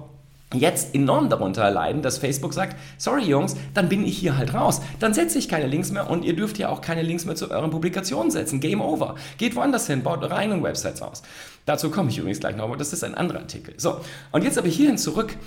jetzt 0.54 0.94
enorm 0.94 1.30
darunter 1.30 1.72
leiden, 1.72 2.02
dass 2.02 2.18
Facebook 2.18 2.54
sagt, 2.54 2.75
sorry 2.98 3.24
Jungs, 3.24 3.56
dann 3.74 3.88
bin 3.88 4.06
ich 4.06 4.18
hier 4.18 4.38
halt 4.38 4.54
raus. 4.54 4.81
Dann 5.00 5.13
setze 5.13 5.40
ich 5.40 5.48
keine 5.48 5.66
Links 5.66 5.92
mehr 5.92 6.10
und 6.10 6.25
ihr 6.25 6.36
dürft 6.36 6.58
ja 6.58 6.68
auch 6.68 6.81
keine 6.81 7.04
Links 7.04 7.24
mehr 7.24 7.36
zu 7.36 7.50
euren 7.50 7.72
Publikationen 7.72 8.31
setzen. 8.31 8.60
Game 8.60 8.81
over. 8.81 9.16
Geht 9.38 9.56
woanders 9.56 9.88
hin, 9.88 10.04
baut 10.04 10.22
eure 10.24 10.36
eigenen 10.36 10.62
Websites 10.62 11.02
aus. 11.02 11.24
Dazu 11.66 11.90
komme 11.90 12.10
ich 12.10 12.18
übrigens 12.18 12.42
gleich 12.42 12.58
noch, 12.58 12.66
aber 12.66 12.75
das 12.75 12.92
ist 12.92 13.04
ein 13.06 13.16
anderer 13.16 13.40
Artikel. 13.40 13.75
So, 13.78 14.02
und 14.34 14.44
jetzt 14.44 14.58
aber 14.58 14.68
hierhin 14.68 14.98
zurück 14.98 15.38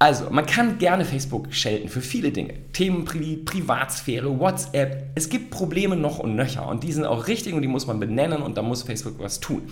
also, 0.00 0.30
man 0.30 0.46
kann 0.46 0.78
gerne 0.78 1.04
Facebook 1.04 1.52
schelten 1.52 1.88
für 1.88 2.00
viele 2.00 2.30
Dinge. 2.30 2.54
Themen 2.72 3.04
Pri 3.04 3.38
Privatsphäre, 3.38 4.38
WhatsApp. 4.38 5.10
Es 5.16 5.28
gibt 5.28 5.50
Probleme 5.50 5.96
noch 5.96 6.20
und 6.20 6.36
nöcher 6.36 6.68
und 6.68 6.84
die 6.84 6.92
sind 6.92 7.04
auch 7.04 7.26
richtig 7.26 7.54
und 7.54 7.62
die 7.62 7.68
muss 7.68 7.88
man 7.88 7.98
benennen 7.98 8.42
und 8.42 8.56
da 8.56 8.62
muss 8.62 8.84
Facebook 8.84 9.18
was 9.18 9.40
tun. 9.40 9.62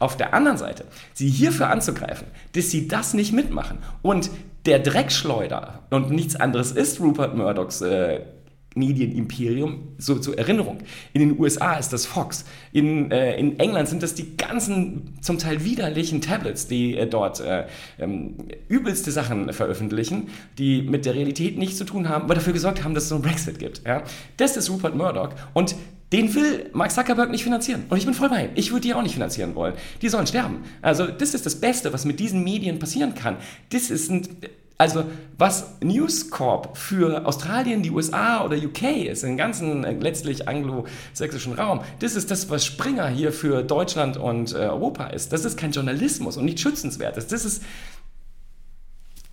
Auf 0.00 0.16
der 0.16 0.34
anderen 0.34 0.58
Seite, 0.58 0.86
sie 1.12 1.28
hierfür 1.28 1.70
anzugreifen, 1.70 2.26
dass 2.54 2.72
sie 2.72 2.88
das 2.88 3.14
nicht 3.14 3.32
mitmachen 3.32 3.78
und 4.02 4.30
der 4.66 4.80
Dreckschleuder 4.80 5.84
und 5.90 6.10
nichts 6.10 6.34
anderes 6.34 6.72
ist 6.72 6.98
Rupert 6.98 7.36
Murdochs 7.36 7.80
äh, 7.82 8.22
Medienimperium, 8.76 9.88
so 9.98 10.18
zur 10.18 10.38
Erinnerung. 10.38 10.78
In 11.12 11.20
den 11.20 11.38
USA 11.40 11.74
ist 11.74 11.92
das 11.92 12.06
Fox. 12.06 12.44
In, 12.72 13.10
äh, 13.10 13.38
in 13.38 13.58
England 13.58 13.88
sind 13.88 14.02
das 14.02 14.14
die 14.14 14.36
ganzen 14.36 15.16
zum 15.20 15.38
Teil 15.38 15.64
widerlichen 15.64 16.20
Tablets, 16.20 16.68
die 16.68 16.96
äh, 16.96 17.06
dort 17.06 17.40
äh, 17.40 17.66
ähm, 17.98 18.36
übelste 18.68 19.10
Sachen 19.10 19.52
veröffentlichen, 19.52 20.28
die 20.58 20.82
mit 20.82 21.06
der 21.06 21.14
Realität 21.14 21.58
nichts 21.58 21.78
zu 21.78 21.84
tun 21.84 22.08
haben, 22.08 22.24
aber 22.24 22.34
dafür 22.34 22.52
gesorgt 22.52 22.84
haben, 22.84 22.94
dass 22.94 23.04
es 23.04 23.08
so 23.08 23.16
einen 23.16 23.24
Brexit 23.24 23.58
gibt. 23.58 23.82
Ja? 23.86 24.02
Das 24.36 24.56
ist 24.56 24.70
Rupert 24.70 24.94
Murdoch 24.94 25.30
und 25.54 25.74
den 26.12 26.32
will 26.34 26.70
Mark 26.72 26.92
Zuckerberg 26.92 27.30
nicht 27.30 27.42
finanzieren. 27.42 27.84
Und 27.88 27.98
ich 27.98 28.04
bin 28.04 28.14
voll 28.14 28.28
bei 28.28 28.44
ihm. 28.44 28.50
Ich 28.54 28.70
würde 28.70 28.82
die 28.82 28.94
auch 28.94 29.02
nicht 29.02 29.14
finanzieren 29.14 29.54
wollen. 29.56 29.74
Die 30.02 30.08
sollen 30.08 30.26
sterben. 30.26 30.62
Also 30.80 31.06
das 31.06 31.34
ist 31.34 31.46
das 31.46 31.56
Beste, 31.56 31.92
was 31.92 32.04
mit 32.04 32.20
diesen 32.20 32.44
Medien 32.44 32.78
passieren 32.78 33.14
kann. 33.14 33.38
Das 33.70 33.90
ist 33.90 34.10
ein 34.10 34.28
also 34.78 35.04
was 35.38 35.72
News 35.80 36.30
Corp 36.30 36.76
für 36.76 37.26
Australien, 37.26 37.82
die 37.82 37.90
USA 37.90 38.44
oder 38.44 38.56
UK 38.56 39.06
ist, 39.08 39.22
den 39.22 39.36
ganzen 39.36 39.84
äh, 39.84 39.92
letztlich 39.92 40.48
anglosächsischen 40.48 41.54
Raum, 41.54 41.80
das 42.00 42.14
ist 42.14 42.30
das, 42.30 42.50
was 42.50 42.64
Springer 42.64 43.08
hier 43.08 43.32
für 43.32 43.62
Deutschland 43.62 44.16
und 44.16 44.52
äh, 44.52 44.56
Europa 44.56 45.06
ist. 45.08 45.32
Das 45.32 45.44
ist 45.44 45.58
kein 45.58 45.72
Journalismus 45.72 46.36
und 46.36 46.44
nicht 46.44 46.60
schützenswertes. 46.60 47.26
Das 47.26 47.44
ist 47.44 47.62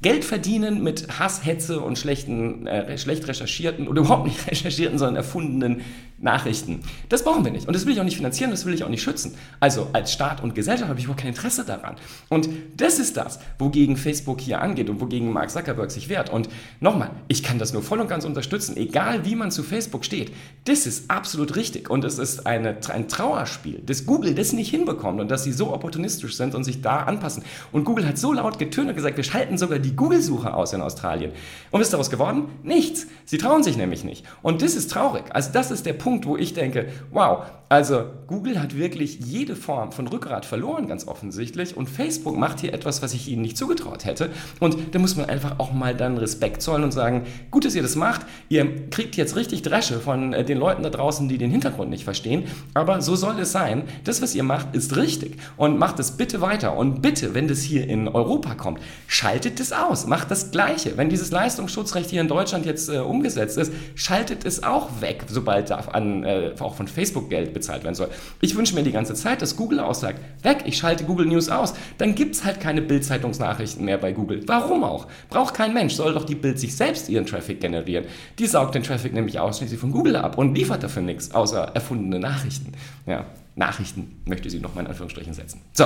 Geld 0.03 0.25
verdienen 0.25 0.83
mit 0.83 1.17
Hass, 1.17 1.45
Hetze 1.45 1.79
und 1.79 1.97
schlechten, 1.97 2.67
äh, 2.67 2.97
schlecht 2.97 3.27
recherchierten 3.27 3.87
oder 3.87 4.01
überhaupt 4.01 4.25
nicht 4.25 4.45
recherchierten, 4.51 4.99
sondern 4.99 5.15
erfundenen 5.15 5.81
Nachrichten. 6.19 6.81
Das 7.09 7.23
brauchen 7.23 7.43
wir 7.43 7.51
nicht. 7.51 7.67
Und 7.67 7.75
das 7.75 7.85
will 7.85 7.93
ich 7.93 7.99
auch 7.99 8.05
nicht 8.05 8.17
finanzieren, 8.17 8.51
das 8.51 8.65
will 8.65 8.73
ich 8.73 8.83
auch 8.83 8.89
nicht 8.89 9.01
schützen. 9.01 9.35
Also 9.59 9.89
als 9.93 10.13
Staat 10.13 10.41
und 10.41 10.55
Gesellschaft 10.55 10.89
habe 10.89 10.99
ich 10.99 11.05
überhaupt 11.05 11.21
kein 11.21 11.31
Interesse 11.31 11.65
daran. 11.65 11.95
Und 12.29 12.49
das 12.77 12.99
ist 12.99 13.17
das, 13.17 13.39
wogegen 13.59 13.97
Facebook 13.97 14.39
hier 14.39 14.61
angeht 14.61 14.89
und 14.89 15.01
wogegen 15.01 15.31
Mark 15.31 15.51
Zuckerberg 15.51 15.91
sich 15.91 16.09
wehrt. 16.09 16.29
Und 16.29 16.49
nochmal, 16.79 17.11
ich 17.27 17.43
kann 17.43 17.59
das 17.59 17.73
nur 17.73 17.81
voll 17.81 17.99
und 17.99 18.07
ganz 18.07 18.25
unterstützen, 18.25 18.77
egal 18.77 19.25
wie 19.25 19.35
man 19.35 19.51
zu 19.51 19.63
Facebook 19.63 20.05
steht. 20.05 20.31
Das 20.65 20.85
ist 20.85 21.09
absolut 21.09 21.55
richtig. 21.55 21.89
Und 21.89 22.03
es 22.03 22.19
ist 22.19 22.45
eine, 22.45 22.77
ein 22.89 23.07
Trauerspiel, 23.07 23.81
dass 23.85 24.05
Google 24.05 24.35
das 24.35 24.53
nicht 24.53 24.69
hinbekommt 24.69 25.19
und 25.19 25.29
dass 25.29 25.43
sie 25.43 25.51
so 25.51 25.73
opportunistisch 25.73 26.35
sind 26.35 26.55
und 26.55 26.63
sich 26.63 26.81
da 26.81 26.99
anpassen. 27.03 27.43
Und 27.71 27.83
Google 27.83 28.07
hat 28.07 28.17
so 28.17 28.33
laut 28.33 28.59
getönt 28.59 28.89
und 28.89 28.95
gesagt, 28.95 29.17
wir 29.17 29.23
schalten 29.23 29.57
sogar 29.57 29.79
die 29.79 29.92
die 29.93 29.95
Google-Suche 29.95 30.53
aus 30.53 30.73
in 30.73 30.81
Australien. 30.81 31.31
Und 31.69 31.79
was 31.79 31.87
ist 31.87 31.93
daraus 31.93 32.09
geworden? 32.09 32.45
Nichts. 32.63 33.05
Sie 33.25 33.37
trauen 33.37 33.63
sich 33.63 33.77
nämlich 33.77 34.03
nicht. 34.03 34.25
Und 34.41 34.63
das 34.63 34.75
ist 34.75 34.89
traurig. 34.89 35.25
Also 35.29 35.51
das 35.53 35.69
ist 35.69 35.85
der 35.85 35.93
Punkt, 35.93 36.25
wo 36.25 36.35
ich 36.35 36.53
denke, 36.53 36.87
wow, 37.11 37.43
also 37.73 38.05
Google 38.27 38.61
hat 38.61 38.77
wirklich 38.77 39.19
jede 39.19 39.55
Form 39.55 39.91
von 39.91 40.07
Rückgrat 40.07 40.45
verloren, 40.45 40.87
ganz 40.87 41.07
offensichtlich. 41.07 41.75
Und 41.75 41.89
Facebook 41.89 42.37
macht 42.37 42.59
hier 42.59 42.71
etwas, 42.71 43.01
was 43.01 43.15
ich 43.15 43.27
ihnen 43.27 43.41
nicht 43.41 43.57
zugetraut 43.57 44.05
hätte. 44.05 44.29
Und 44.59 44.77
da 44.91 44.99
muss 44.99 45.15
man 45.15 45.25
einfach 45.25 45.57
auch 45.57 45.73
mal 45.73 45.95
dann 45.95 46.19
Respekt 46.19 46.61
zollen 46.61 46.83
und 46.83 46.91
sagen, 46.91 47.23
gut, 47.49 47.65
dass 47.65 47.73
ihr 47.73 47.81
das 47.81 47.95
macht. 47.95 48.27
Ihr 48.47 48.89
kriegt 48.91 49.15
jetzt 49.15 49.35
richtig 49.35 49.63
Dresche 49.63 49.99
von 49.99 50.33
äh, 50.33 50.45
den 50.45 50.59
Leuten 50.59 50.83
da 50.83 50.91
draußen, 50.91 51.27
die 51.27 51.39
den 51.39 51.49
Hintergrund 51.49 51.89
nicht 51.89 52.03
verstehen. 52.03 52.43
Aber 52.75 53.01
so 53.01 53.15
soll 53.15 53.39
es 53.39 53.51
sein. 53.51 53.85
Das, 54.03 54.21
was 54.21 54.35
ihr 54.35 54.43
macht, 54.43 54.75
ist 54.75 54.95
richtig. 54.95 55.37
Und 55.57 55.79
macht 55.79 55.99
es 55.99 56.11
bitte 56.11 56.41
weiter. 56.41 56.77
Und 56.77 57.01
bitte, 57.01 57.33
wenn 57.33 57.47
das 57.47 57.61
hier 57.63 57.89
in 57.89 58.07
Europa 58.07 58.53
kommt, 58.53 58.81
schaltet 59.07 59.59
es 59.59 59.73
aus. 59.73 60.05
Macht 60.05 60.29
das 60.29 60.51
Gleiche. 60.51 60.95
Wenn 60.95 61.09
dieses 61.09 61.31
Leistungsschutzrecht 61.31 62.11
hier 62.11 62.21
in 62.21 62.27
Deutschland 62.27 62.67
jetzt 62.67 62.89
äh, 62.89 62.99
umgesetzt 62.99 63.57
ist, 63.57 63.73
schaltet 63.95 64.45
es 64.45 64.61
auch 64.61 65.01
weg, 65.01 65.25
sobald 65.27 65.71
da 65.71 65.77
an, 65.77 66.23
äh, 66.23 66.53
auch 66.59 66.75
von 66.75 66.87
Facebook 66.87 67.31
Geld 67.31 67.51
bezahlt 67.51 67.62
bezahlt 67.63 67.83
werden 67.83 67.95
soll. 67.95 68.09
Ich 68.41 68.55
wünsche 68.55 68.75
mir 68.75 68.83
die 68.83 68.91
ganze 68.91 69.13
Zeit, 69.13 69.41
dass 69.41 69.55
Google 69.55 69.79
aussagt, 69.79 70.19
weg, 70.43 70.63
ich 70.65 70.77
schalte 70.77 71.05
Google 71.05 71.25
News 71.25 71.49
aus. 71.49 71.73
Dann 71.97 72.13
gibt 72.13 72.35
es 72.35 72.43
halt 72.43 72.59
keine 72.59 72.81
Bild-Zeitungsnachrichten 72.81 73.85
mehr 73.85 73.97
bei 73.97 74.11
Google. 74.11 74.43
Warum 74.47 74.83
auch? 74.83 75.07
Braucht 75.29 75.53
kein 75.53 75.73
Mensch, 75.73 75.93
soll 75.93 76.13
doch 76.13 76.25
die 76.25 76.35
Bild 76.35 76.59
sich 76.59 76.75
selbst 76.75 77.09
ihren 77.09 77.25
Traffic 77.25 77.61
generieren. 77.61 78.05
Die 78.37 78.47
saugt 78.47 78.75
den 78.75 78.83
Traffic 78.83 79.13
nämlich 79.13 79.39
ausschließlich 79.39 79.79
von 79.79 79.91
Google 79.91 80.17
ab 80.17 80.37
und 80.37 80.55
liefert 80.55 80.83
dafür 80.83 81.01
nichts, 81.01 81.31
außer 81.31 81.71
erfundene 81.73 82.19
Nachrichten. 82.19 82.73
Ja, 83.05 83.25
Nachrichten 83.55 84.21
möchte 84.25 84.49
sie 84.49 84.59
noch 84.59 84.75
mal 84.75 84.81
in 84.81 84.87
Anführungsstrichen 84.87 85.33
setzen. 85.33 85.61
So, 85.73 85.85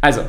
also 0.00 0.22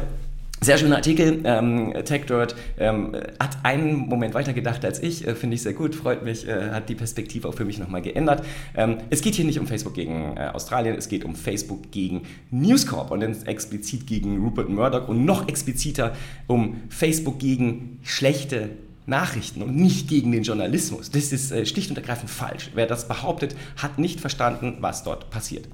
sehr 0.64 0.78
schöner 0.78 0.98
Artikel. 0.98 1.42
Ähm, 1.44 1.92
TechDirt 2.06 2.56
ähm, 2.78 3.16
hat 3.40 3.58
einen 3.64 4.08
Moment 4.08 4.36
weiter 4.36 4.54
gedacht 4.54 4.86
als 4.86 5.02
ich. 5.02 5.28
Äh, 5.28 5.34
Finde 5.34 5.56
ich 5.56 5.64
sehr 5.64 5.74
gut, 5.74 5.96
freut 5.96 6.24
mich, 6.24 6.48
äh, 6.48 6.70
hat 6.70 6.88
die 6.88 6.94
Perspektive 6.94 7.48
auch 7.48 7.56
für 7.56 7.66
mich 7.66 7.80
nochmal 7.80 8.04
geändert. 8.04 8.46
Ähm, 8.76 8.98
es 9.10 9.22
geht 9.22 9.34
hier 9.34 9.46
nicht 9.46 9.60
um 9.60 9.66
Facebook 9.66 9.96
gegen 9.96 10.38
äh, 10.38 10.52
Australien, 10.54 10.96
es 10.96 11.10
geht 11.10 11.26
um 11.26 11.36
Facebook 11.36 11.92
gegen 11.92 12.22
News 12.52 12.86
Corp 12.86 13.10
und 13.10 13.22
dann 13.22 13.36
explizit 13.48 14.06
gegen 14.06 14.38
Rupert 14.38 14.70
Murdoch 14.70 15.08
und 15.08 15.26
noch 15.26 15.48
expliziter 15.48 16.14
um 16.46 16.82
Facebook 16.90 17.40
gegen 17.40 18.00
schlechte 18.04 18.70
Nachrichten 19.08 19.64
und 19.64 19.76
nicht 19.76 20.08
gegen 20.10 20.32
den 20.32 20.44
Journalismus. 20.44 21.10
Das 21.10 21.32
ist 21.32 21.52
äh, 21.52 21.66
schlicht 21.66 21.90
und 21.90 21.98
ergreifend 21.98 22.30
falsch. 22.30 22.70
Wer 22.76 22.86
das 22.86 23.08
behauptet, 23.08 23.56
hat 23.78 23.98
nicht 23.98 24.22
verstanden, 24.22 24.78
was 24.80 25.04
dort 25.04 25.32
passiert. 25.32 25.68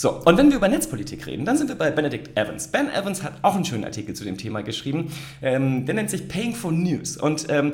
So, 0.00 0.12
und 0.12 0.38
wenn 0.38 0.48
wir 0.50 0.58
über 0.58 0.68
Netzpolitik 0.68 1.26
reden, 1.26 1.44
dann 1.44 1.56
sind 1.56 1.66
wir 1.66 1.74
bei 1.74 1.90
Benedict 1.90 2.38
Evans. 2.38 2.68
Ben 2.68 2.88
Evans 2.88 3.24
hat 3.24 3.32
auch 3.42 3.56
einen 3.56 3.64
schönen 3.64 3.82
Artikel 3.82 4.14
zu 4.14 4.22
dem 4.22 4.36
Thema 4.38 4.62
geschrieben. 4.62 5.10
Ähm, 5.42 5.86
der 5.86 5.96
nennt 5.96 6.08
sich 6.08 6.28
Paying 6.28 6.54
for 6.54 6.70
News. 6.70 7.16
Und 7.16 7.46
ähm, 7.48 7.72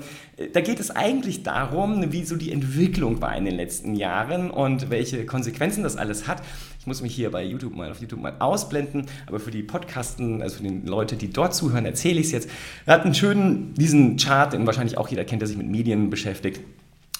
da 0.54 0.62
geht 0.62 0.81
es 0.81 0.90
eigentlich 0.90 1.43
darum, 1.43 2.12
wie 2.12 2.25
so 2.25 2.37
die 2.37 2.50
Entwicklung 2.50 3.21
war 3.21 3.37
in 3.37 3.45
den 3.45 3.57
letzten 3.57 3.95
Jahren 3.95 4.50
und 4.50 4.88
welche 4.88 5.26
Konsequenzen 5.26 5.83
das 5.83 5.99
alles 5.99 6.26
hat. 6.26 6.43
Ich 6.81 6.87
muss 6.87 7.02
mich 7.02 7.14
hier 7.14 7.31
bei 7.31 7.45
YouTube 7.45 7.76
mal 7.76 7.90
auf 7.90 8.00
YouTube 8.00 8.23
mal 8.23 8.37
ausblenden, 8.38 9.04
aber 9.26 9.38
für 9.38 9.50
die 9.50 9.62
Podcasten, 9.62 10.40
also 10.40 10.57
für 10.57 10.62
die 10.62 10.81
Leute, 10.88 11.16
die 11.16 11.31
dort 11.31 11.54
zuhören, 11.54 11.85
erzähle 11.85 12.21
ich 12.21 12.28
es 12.28 12.33
jetzt. 12.33 12.50
Er 12.87 12.95
hat 12.95 13.04
einen 13.04 13.14
schönen, 13.14 13.75
diesen 13.75 14.16
Chart, 14.16 14.50
den 14.50 14.66
wahrscheinlich 14.66 14.97
auch 14.97 15.09
jeder 15.09 15.26
kennt, 15.26 15.43
der 15.43 15.47
sich 15.47 15.59
mit 15.59 15.66
Medien 15.66 16.09
beschäftigt 16.09 16.61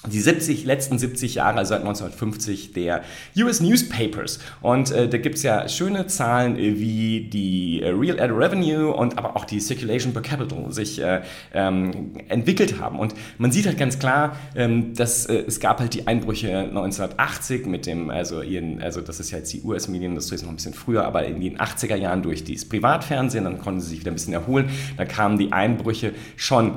die 0.07 0.19
70, 0.19 0.65
letzten 0.65 0.99
70 0.99 1.35
Jahre, 1.35 1.57
also 1.57 1.69
seit 1.69 1.81
1950, 1.81 2.73
der 2.73 3.03
US 3.37 3.59
Newspapers. 3.61 4.39
Und 4.61 4.91
äh, 4.91 5.07
da 5.07 5.17
gibt 5.17 5.35
es 5.35 5.43
ja 5.43 5.67
schöne 5.67 6.07
Zahlen 6.07 6.57
äh, 6.57 6.79
wie 6.79 7.21
die 7.21 7.81
äh, 7.81 7.89
Real 7.89 8.19
Ad 8.19 8.33
Revenue 8.33 8.93
und 8.93 9.17
aber 9.17 9.35
auch 9.35 9.45
die 9.45 9.59
Circulation 9.59 10.13
per 10.13 10.21
Capital 10.21 10.71
sich 10.71 11.01
äh, 11.01 11.21
ähm, 11.53 12.13
entwickelt 12.27 12.79
haben. 12.79 12.99
Und 12.99 13.13
man 13.37 13.51
sieht 13.51 13.65
halt 13.65 13.77
ganz 13.77 13.99
klar, 13.99 14.37
ähm, 14.55 14.93
dass 14.93 15.25
äh, 15.25 15.43
es 15.47 15.59
gab 15.59 15.79
halt 15.79 15.93
die 15.93 16.07
Einbrüche 16.07 16.57
1980 16.57 17.65
mit 17.65 17.85
dem, 17.85 18.09
also 18.09 18.41
ihren, 18.41 18.81
also 18.81 19.01
das 19.01 19.19
ist 19.19 19.31
ja 19.31 19.39
jetzt 19.39 19.53
die 19.53 19.61
US-Medienindustrie, 19.61 20.35
ist 20.35 20.43
noch 20.43 20.49
ein 20.49 20.55
bisschen 20.55 20.73
früher, 20.73 21.05
aber 21.05 21.25
in 21.25 21.41
den 21.41 21.57
80er 21.57 21.95
Jahren 21.95 22.21
durch 22.21 22.43
das 22.43 22.65
Privatfernsehen, 22.65 23.43
dann 23.43 23.59
konnten 23.59 23.81
sie 23.81 23.89
sich 23.89 23.99
wieder 24.01 24.11
ein 24.11 24.15
bisschen 24.15 24.33
erholen. 24.33 24.69
Da 24.97 25.05
kamen 25.05 25.37
die 25.37 25.51
Einbrüche 25.51 26.13
schon 26.35 26.73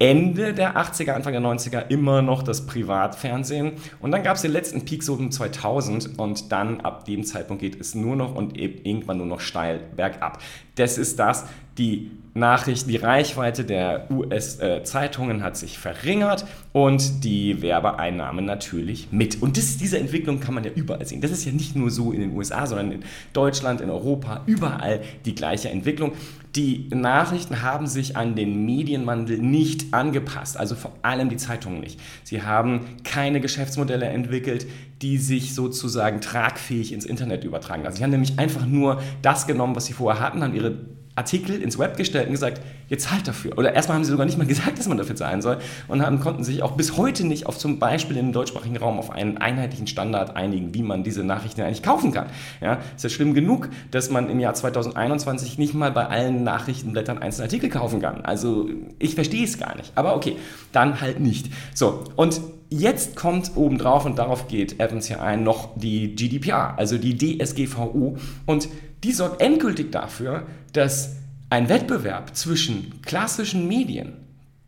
Ende 0.00 0.54
der 0.54 0.76
80er, 0.76 1.10
Anfang 1.10 1.32
der 1.32 1.42
90er 1.42 1.88
immer 1.88 2.22
noch 2.22 2.44
das 2.44 2.66
Privatfernsehen. 2.66 3.72
Und 4.00 4.12
dann 4.12 4.22
gab 4.22 4.36
es 4.36 4.42
den 4.42 4.52
letzten 4.52 4.84
Peak 4.84 5.02
so 5.02 5.14
um 5.14 5.32
2000 5.32 6.18
und 6.18 6.52
dann 6.52 6.80
ab 6.82 7.04
dem 7.04 7.24
Zeitpunkt 7.24 7.60
geht 7.60 7.80
es 7.80 7.96
nur 7.96 8.14
noch 8.14 8.34
und 8.34 8.56
irgendwann 8.56 9.16
nur 9.16 9.26
noch 9.26 9.40
steil 9.40 9.80
bergab. 9.96 10.38
Das 10.76 10.98
ist 10.98 11.18
das, 11.18 11.46
die 11.78 12.10
Nachricht, 12.38 12.88
die 12.88 12.96
Reichweite 12.96 13.64
der 13.64 14.10
US-Zeitungen 14.10 15.42
hat 15.42 15.56
sich 15.56 15.78
verringert 15.78 16.46
und 16.72 17.24
die 17.24 17.62
Werbeeinnahmen 17.62 18.44
natürlich 18.44 19.08
mit. 19.10 19.42
Und 19.42 19.56
das, 19.56 19.76
diese 19.76 19.98
Entwicklung 19.98 20.40
kann 20.40 20.54
man 20.54 20.64
ja 20.64 20.70
überall 20.70 21.04
sehen. 21.04 21.20
Das 21.20 21.30
ist 21.30 21.44
ja 21.44 21.52
nicht 21.52 21.76
nur 21.76 21.90
so 21.90 22.12
in 22.12 22.20
den 22.20 22.36
USA, 22.36 22.66
sondern 22.66 22.92
in 22.92 23.04
Deutschland, 23.32 23.80
in 23.80 23.90
Europa, 23.90 24.42
überall 24.46 25.00
die 25.24 25.34
gleiche 25.34 25.68
Entwicklung. 25.68 26.12
Die 26.56 26.88
Nachrichten 26.90 27.62
haben 27.62 27.86
sich 27.86 28.16
an 28.16 28.34
den 28.34 28.64
Medienwandel 28.64 29.38
nicht 29.38 29.92
angepasst, 29.92 30.56
also 30.56 30.74
vor 30.74 30.92
allem 31.02 31.28
die 31.28 31.36
Zeitungen 31.36 31.80
nicht. 31.80 32.00
Sie 32.24 32.42
haben 32.42 32.86
keine 33.04 33.40
Geschäftsmodelle 33.40 34.06
entwickelt, 34.06 34.66
die 35.02 35.18
sich 35.18 35.54
sozusagen 35.54 36.20
tragfähig 36.20 36.92
ins 36.92 37.04
Internet 37.04 37.44
übertragen 37.44 37.82
lassen. 37.82 37.96
Sie 37.96 38.02
haben 38.02 38.10
nämlich 38.10 38.38
einfach 38.38 38.66
nur 38.66 39.02
das 39.22 39.46
genommen, 39.46 39.76
was 39.76 39.86
sie 39.86 39.92
vorher 39.92 40.20
hatten, 40.22 40.42
haben 40.42 40.54
ihre 40.54 40.78
Artikel 41.18 41.60
ins 41.60 41.78
Web 41.78 41.96
gestellt 41.96 42.26
und 42.26 42.32
gesagt, 42.32 42.62
jetzt 42.88 43.08
zahlt 43.08 43.28
dafür. 43.28 43.58
Oder 43.58 43.74
erstmal 43.74 43.96
haben 43.96 44.04
sie 44.04 44.10
sogar 44.10 44.24
nicht 44.24 44.38
mal 44.38 44.46
gesagt, 44.46 44.78
dass 44.78 44.88
man 44.88 44.96
dafür 44.96 45.16
zahlen 45.16 45.42
soll 45.42 45.58
und 45.88 46.00
haben, 46.00 46.20
konnten 46.20 46.44
sich 46.44 46.62
auch 46.62 46.72
bis 46.72 46.96
heute 46.96 47.26
nicht 47.26 47.46
auf 47.46 47.58
zum 47.58 47.78
Beispiel 47.78 48.16
im 48.16 48.32
deutschsprachigen 48.32 48.76
Raum 48.76 48.98
auf 48.98 49.10
einen 49.10 49.36
einheitlichen 49.36 49.86
Standard 49.86 50.36
einigen, 50.36 50.74
wie 50.74 50.82
man 50.82 51.02
diese 51.02 51.24
Nachrichten 51.24 51.60
eigentlich 51.60 51.82
kaufen 51.82 52.12
kann. 52.12 52.26
Ja, 52.60 52.78
ist 52.96 53.02
ja 53.02 53.10
schlimm 53.10 53.34
genug, 53.34 53.68
dass 53.90 54.10
man 54.10 54.30
im 54.30 54.40
Jahr 54.40 54.54
2021 54.54 55.58
nicht 55.58 55.74
mal 55.74 55.90
bei 55.90 56.06
allen 56.06 56.44
Nachrichtenblättern 56.44 57.18
einzelne 57.18 57.44
Artikel 57.44 57.68
kaufen 57.68 58.00
kann. 58.00 58.24
Also 58.24 58.68
ich 58.98 59.14
verstehe 59.14 59.44
es 59.44 59.58
gar 59.58 59.76
nicht. 59.76 59.92
Aber 59.96 60.14
okay, 60.16 60.36
dann 60.72 61.00
halt 61.00 61.20
nicht. 61.20 61.50
So, 61.74 62.04
und 62.16 62.40
Jetzt 62.70 63.16
kommt 63.16 63.52
obendrauf, 63.56 64.04
und 64.04 64.18
darauf 64.18 64.46
geht 64.46 64.78
Evans 64.78 65.06
hier 65.06 65.22
ein, 65.22 65.42
noch 65.42 65.70
die 65.76 66.14
GDPR, 66.14 66.74
also 66.76 66.98
die 66.98 67.16
DSGVO. 67.16 68.18
Und 68.44 68.68
die 69.04 69.12
sorgt 69.12 69.40
endgültig 69.40 69.92
dafür, 69.92 70.46
dass 70.72 71.16
ein 71.50 71.68
Wettbewerb 71.68 72.36
zwischen 72.36 73.00
klassischen 73.02 73.68
Medien, 73.68 74.12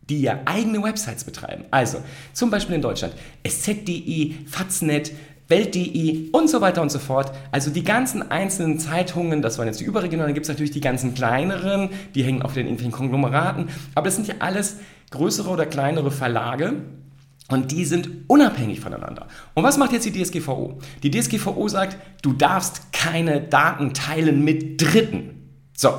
die 0.09 0.21
ja 0.21 0.39
eigene 0.45 0.81
Websites 0.83 1.23
betreiben, 1.23 1.65
also 1.71 1.99
zum 2.33 2.49
Beispiel 2.49 2.75
in 2.75 2.81
Deutschland 2.81 3.13
sz.de, 3.43 4.33
Faznet, 4.47 5.11
Welt.de 5.47 6.29
und 6.31 6.49
so 6.49 6.61
weiter 6.61 6.81
und 6.81 6.91
so 6.91 6.97
fort. 6.97 7.31
Also 7.51 7.71
die 7.71 7.83
ganzen 7.83 8.31
einzelnen 8.31 8.79
Zeitungen, 8.79 9.41
das 9.41 9.57
waren 9.57 9.67
jetzt 9.67 9.81
die 9.81 9.83
überregionalen, 9.83 10.29
dann 10.29 10.33
gibt 10.33 10.45
es 10.45 10.49
natürlich 10.49 10.71
die 10.71 10.81
ganzen 10.81 11.13
kleineren, 11.13 11.89
die 12.15 12.23
hängen 12.23 12.41
auf 12.41 12.53
den 12.53 12.65
irgendwelchen 12.65 12.93
Konglomeraten, 12.93 13.67
aber 13.93 14.05
das 14.05 14.15
sind 14.15 14.27
ja 14.27 14.35
alles 14.39 14.77
größere 15.11 15.49
oder 15.49 15.65
kleinere 15.65 16.09
Verlage, 16.09 16.73
und 17.51 17.71
die 17.71 17.85
sind 17.85 18.09
unabhängig 18.27 18.79
voneinander. 18.79 19.27
Und 19.53 19.63
was 19.63 19.77
macht 19.77 19.91
jetzt 19.91 20.05
die 20.05 20.11
DSGVO? 20.11 20.79
Die 21.03 21.11
DSGVO 21.11 21.67
sagt, 21.67 21.97
du 22.21 22.33
darfst 22.33 22.91
keine 22.93 23.41
Daten 23.41 23.93
teilen 23.93 24.43
mit 24.43 24.81
Dritten. 24.81 25.51
So. 25.75 25.89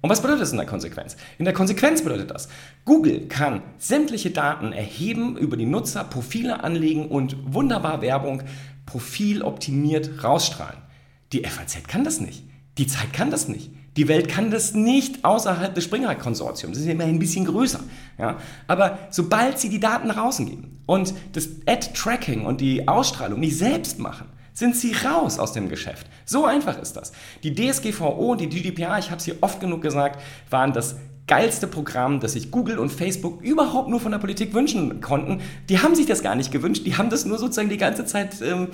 Und 0.00 0.10
was 0.10 0.20
bedeutet 0.20 0.42
das 0.42 0.50
in 0.50 0.56
der 0.56 0.66
Konsequenz? 0.66 1.16
In 1.38 1.44
der 1.44 1.54
Konsequenz 1.54 2.02
bedeutet 2.02 2.30
das, 2.30 2.48
Google 2.84 3.28
kann 3.28 3.62
sämtliche 3.78 4.30
Daten 4.30 4.72
erheben, 4.72 5.36
über 5.36 5.56
die 5.56 5.66
Nutzer 5.66 6.02
Profile 6.02 6.64
anlegen 6.64 7.06
und 7.08 7.36
wunderbar 7.54 8.02
Werbung 8.02 8.42
profiloptimiert 8.86 10.24
rausstrahlen. 10.24 10.82
Die 11.32 11.44
FAZ 11.44 11.84
kann 11.86 12.02
das 12.02 12.20
nicht. 12.20 12.44
Die 12.78 12.86
Zeit 12.86 13.12
kann 13.12 13.30
das 13.30 13.48
nicht. 13.48 13.70
Die 13.96 14.08
Welt 14.08 14.28
kann 14.28 14.50
das 14.50 14.72
nicht 14.74 15.24
außerhalb 15.24 15.74
des 15.74 15.84
Springer-Konsortiums. 15.84 16.76
Das 16.76 16.84
ist 16.84 16.90
immerhin 16.90 17.16
ein 17.16 17.18
bisschen 17.18 17.44
größer. 17.44 17.80
Ja? 18.18 18.38
Aber 18.66 18.98
sobald 19.10 19.58
sie 19.58 19.68
die 19.68 19.80
Daten 19.80 20.08
nach 20.08 20.16
außen 20.16 20.46
geben 20.46 20.80
und 20.86 21.12
das 21.32 21.48
Ad-Tracking 21.66 22.46
und 22.46 22.60
die 22.60 22.88
Ausstrahlung 22.88 23.40
nicht 23.40 23.58
selbst 23.58 23.98
machen, 23.98 24.28
sind 24.54 24.76
sie 24.76 24.92
raus 24.92 25.38
aus 25.38 25.52
dem 25.52 25.68
Geschäft. 25.68 26.06
So 26.24 26.46
einfach 26.46 26.78
ist 26.78 26.94
das. 26.94 27.12
Die 27.42 27.54
DSGVO 27.54 28.32
und 28.32 28.40
die 28.40 28.48
GDPR, 28.48 28.98
ich 28.98 29.10
habe 29.10 29.16
es 29.18 29.24
hier 29.24 29.36
oft 29.40 29.60
genug 29.60 29.82
gesagt, 29.82 30.20
waren 30.50 30.72
das 30.72 30.96
geilste 31.32 31.66
Programm, 31.66 32.20
das 32.20 32.34
sich 32.34 32.50
Google 32.50 32.78
und 32.78 32.92
Facebook 32.92 33.40
überhaupt 33.40 33.88
nur 33.88 34.00
von 34.00 34.12
der 34.12 34.18
Politik 34.18 34.52
wünschen 34.52 35.00
konnten. 35.00 35.40
Die 35.70 35.78
haben 35.78 35.94
sich 35.94 36.04
das 36.04 36.22
gar 36.22 36.34
nicht 36.34 36.52
gewünscht, 36.52 36.84
die 36.84 36.98
haben 36.98 37.08
das 37.08 37.24
nur 37.24 37.38
sozusagen 37.38 37.70
die 37.70 37.78
ganze 37.78 38.04
Zeit 38.04 38.42
ähm, 38.42 38.68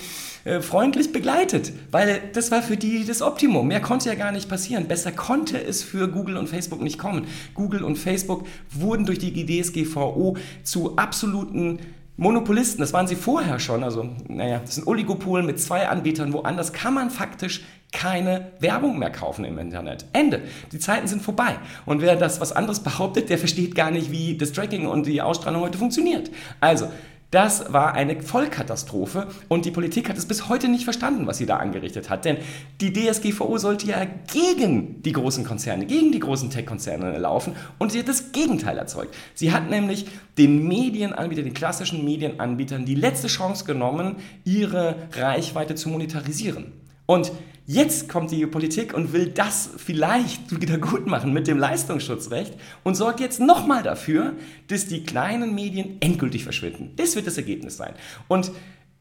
äh, 0.45 0.61
freundlich 0.61 1.13
begleitet, 1.13 1.73
weil 1.93 2.21
das 2.33 2.51
war 2.51 2.61
für 2.61 2.77
die 2.77 3.05
das 3.07 3.23
Optimum. 3.23 3.69
Mehr 3.69 3.81
konnte 3.81 4.09
ja 4.09 4.17
gar 4.17 4.33
nicht 4.33 4.49
passieren. 4.49 4.89
Besser 4.89 5.13
konnte 5.13 5.63
es 5.63 5.85
für 5.85 6.09
Google 6.09 6.37
und 6.37 6.49
Facebook 6.49 6.81
nicht 6.81 6.99
kommen. 6.99 7.29
Google 7.55 7.85
und 7.85 7.97
Facebook 7.97 8.45
wurden 8.73 9.07
durch 9.07 9.21
die 9.21 9.47
DSGVO 9.63 10.37
zu 10.65 10.97
absoluten 10.97 11.79
Monopolisten, 12.21 12.81
das 12.81 12.93
waren 12.93 13.07
sie 13.07 13.15
vorher 13.15 13.61
schon, 13.61 13.85
also 13.85 14.09
naja, 14.27 14.59
das 14.59 14.75
sind 14.75 14.89
Oligopolen 14.89 15.47
mit 15.47 15.61
zwei 15.61 15.89
Anbietern, 15.89 16.33
woanders 16.33 16.73
kann 16.73 16.93
man 16.93 17.11
faktisch 17.11 17.63
keine 17.93 18.53
Werbung 18.61 18.99
mehr 18.99 19.11
kaufen 19.11 19.45
im 19.45 19.59
Internet. 19.59 20.05
Ende. 20.13 20.43
Die 20.73 20.79
Zeiten 20.79 21.07
sind 21.07 21.23
vorbei. 21.23 21.59
Und 21.87 22.03
wer 22.03 22.17
das 22.17 22.41
was 22.41 22.53
anderes 22.53 22.81
behauptet, 22.81 23.31
der 23.31 23.39
versteht 23.39 23.75
gar 23.75 23.91
nicht, 23.91 24.11
wie 24.11 24.37
das 24.37 24.53
Tracking 24.53 24.87
und 24.87 25.07
die 25.07 25.23
Ausstrahlung 25.23 25.63
heute 25.63 25.79
funktioniert. 25.79 26.31
Also, 26.61 26.89
das 27.31 27.75
war 27.75 27.93
eine 27.93 28.23
Vollkatastrophe 28.23 29.27
und 29.49 29.67
die 29.67 29.71
Politik 29.71 30.09
hat 30.09 30.17
es 30.17 30.25
bis 30.25 30.49
heute 30.49 30.67
nicht 30.67 30.85
verstanden, 30.85 31.27
was 31.27 31.37
sie 31.37 31.45
da 31.45 31.59
angerichtet 31.59 32.09
hat. 32.09 32.25
Denn 32.25 32.39
die 32.81 32.91
DSGVO 32.91 33.59
sollte 33.59 33.87
ja 33.87 34.07
gegen 34.33 35.03
die 35.03 35.13
großen 35.13 35.45
Konzerne, 35.45 35.85
gegen 35.85 36.11
die 36.11 36.21
großen 36.21 36.49
Tech-Konzerne 36.49 37.19
laufen 37.19 37.55
und 37.77 37.93
sie 37.93 37.99
hat 37.99 38.09
das 38.09 38.33
Gegenteil 38.33 38.79
erzeugt. 38.79 39.15
Sie 39.35 39.53
hat 39.53 39.69
nämlich 39.69 40.07
den 40.39 40.67
Medienanbietern, 40.67 41.45
den 41.45 41.53
klassischen 41.53 42.03
Medienanbietern 42.03 42.87
die 42.87 42.95
letzte 42.95 43.27
Chance 43.27 43.67
genommen, 43.67 44.17
ihre 44.45 44.97
Reichweite 45.13 45.75
zu 45.75 45.91
monetarisieren. 45.91 46.73
Und 47.05 47.31
Jetzt 47.71 48.09
kommt 48.09 48.31
die 48.31 48.47
Politik 48.47 48.95
und 48.95 49.13
will 49.13 49.29
das 49.29 49.69
vielleicht 49.77 50.59
wieder 50.59 50.79
gut 50.79 51.07
machen 51.07 51.35
mit 51.35 51.47
dem 51.47 51.59
Leistungsschutzrecht 51.59 52.55
und 52.83 52.95
sorgt 52.95 53.21
jetzt 53.21 53.41
nochmal 53.41 53.83
dafür, 53.83 54.33
dass 54.69 54.87
die 54.87 55.03
kleinen 55.05 55.55
Medien 55.55 56.01
endgültig 56.01 56.45
verschwinden. 56.45 56.95
Das 56.97 57.15
wird 57.15 57.27
das 57.27 57.37
Ergebnis 57.37 57.77
sein. 57.77 57.93
Und 58.27 58.53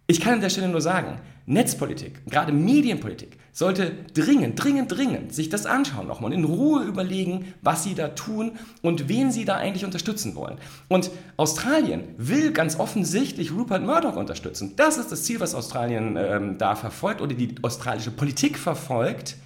ich 0.05 0.19
kann 0.19 0.33
an 0.33 0.41
der 0.41 0.49
Stelle 0.49 0.67
nur 0.67 0.81
sagen, 0.81 1.17
Netzpolitik, 1.49 2.25
gerade 2.25 2.51
Medienpolitik, 2.51 3.37
sollte 3.53 3.93
dringend, 4.13 4.61
dringend, 4.61 4.91
dringend 4.91 5.33
sich 5.33 5.47
das 5.47 5.65
anschauen 5.65 6.05
nochmal 6.05 6.33
und 6.33 6.37
in 6.37 6.43
Ruhe 6.43 6.83
überlegen, 6.83 7.53
was 7.61 7.85
sie 7.85 7.95
da 7.95 8.09
tun 8.09 8.51
und 8.81 9.07
wen 9.07 9.31
sie 9.31 9.45
da 9.45 9.55
eigentlich 9.55 9.85
unterstützen 9.85 10.35
wollen. 10.35 10.57
Und 10.89 11.09
Australien 11.37 12.03
will 12.17 12.51
ganz 12.51 12.77
offensichtlich 12.77 13.53
Rupert 13.53 13.81
Murdoch 13.81 14.17
unterstützen. 14.17 14.73
Das 14.75 14.97
ist 14.97 15.09
das 15.09 15.23
Ziel, 15.23 15.39
was 15.39 15.55
Australien 15.55 16.17
ähm, 16.17 16.57
da 16.57 16.75
verfolgt 16.75 17.21
oder 17.21 17.33
die 17.33 17.55
australische 17.61 18.11
Politik 18.11 18.59
verfolgt. 18.59 19.37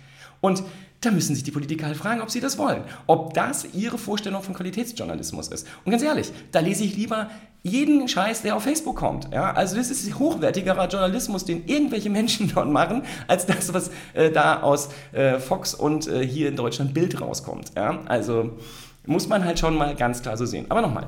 Und 0.41 0.63
da 1.01 1.11
müssen 1.11 1.35
sich 1.35 1.43
die 1.43 1.51
Politiker 1.51 1.85
halt 1.85 1.97
fragen, 1.97 2.21
ob 2.21 2.31
sie 2.31 2.39
das 2.39 2.57
wollen. 2.57 2.83
Ob 3.05 3.33
das 3.35 3.65
ihre 3.73 3.97
Vorstellung 3.99 4.41
von 4.41 4.55
Qualitätsjournalismus 4.55 5.49
ist. 5.49 5.67
Und 5.85 5.91
ganz 5.91 6.03
ehrlich, 6.03 6.31
da 6.51 6.59
lese 6.59 6.83
ich 6.83 6.95
lieber 6.95 7.29
jeden 7.63 8.07
Scheiß, 8.07 8.41
der 8.41 8.55
auf 8.55 8.63
Facebook 8.63 8.95
kommt. 8.95 9.29
Ja? 9.33 9.53
Also 9.53 9.75
das 9.75 9.91
ist 9.91 10.17
hochwertigerer 10.17 10.87
Journalismus, 10.87 11.45
den 11.45 11.65
irgendwelche 11.65 12.09
Menschen 12.09 12.51
dort 12.55 12.69
machen, 12.69 13.03
als 13.27 13.45
das, 13.45 13.73
was 13.73 13.91
äh, 14.13 14.31
da 14.31 14.61
aus 14.61 14.89
äh, 15.11 15.39
Fox 15.39 15.73
und 15.73 16.07
äh, 16.07 16.25
hier 16.25 16.49
in 16.49 16.55
Deutschland 16.55 16.93
Bild 16.93 17.21
rauskommt. 17.21 17.71
Ja? 17.75 18.01
Also 18.05 18.57
muss 19.05 19.27
man 19.27 19.45
halt 19.45 19.59
schon 19.59 19.75
mal 19.75 19.95
ganz 19.95 20.21
klar 20.21 20.37
so 20.37 20.45
sehen. 20.45 20.65
Aber 20.69 20.81
nochmal, 20.81 21.07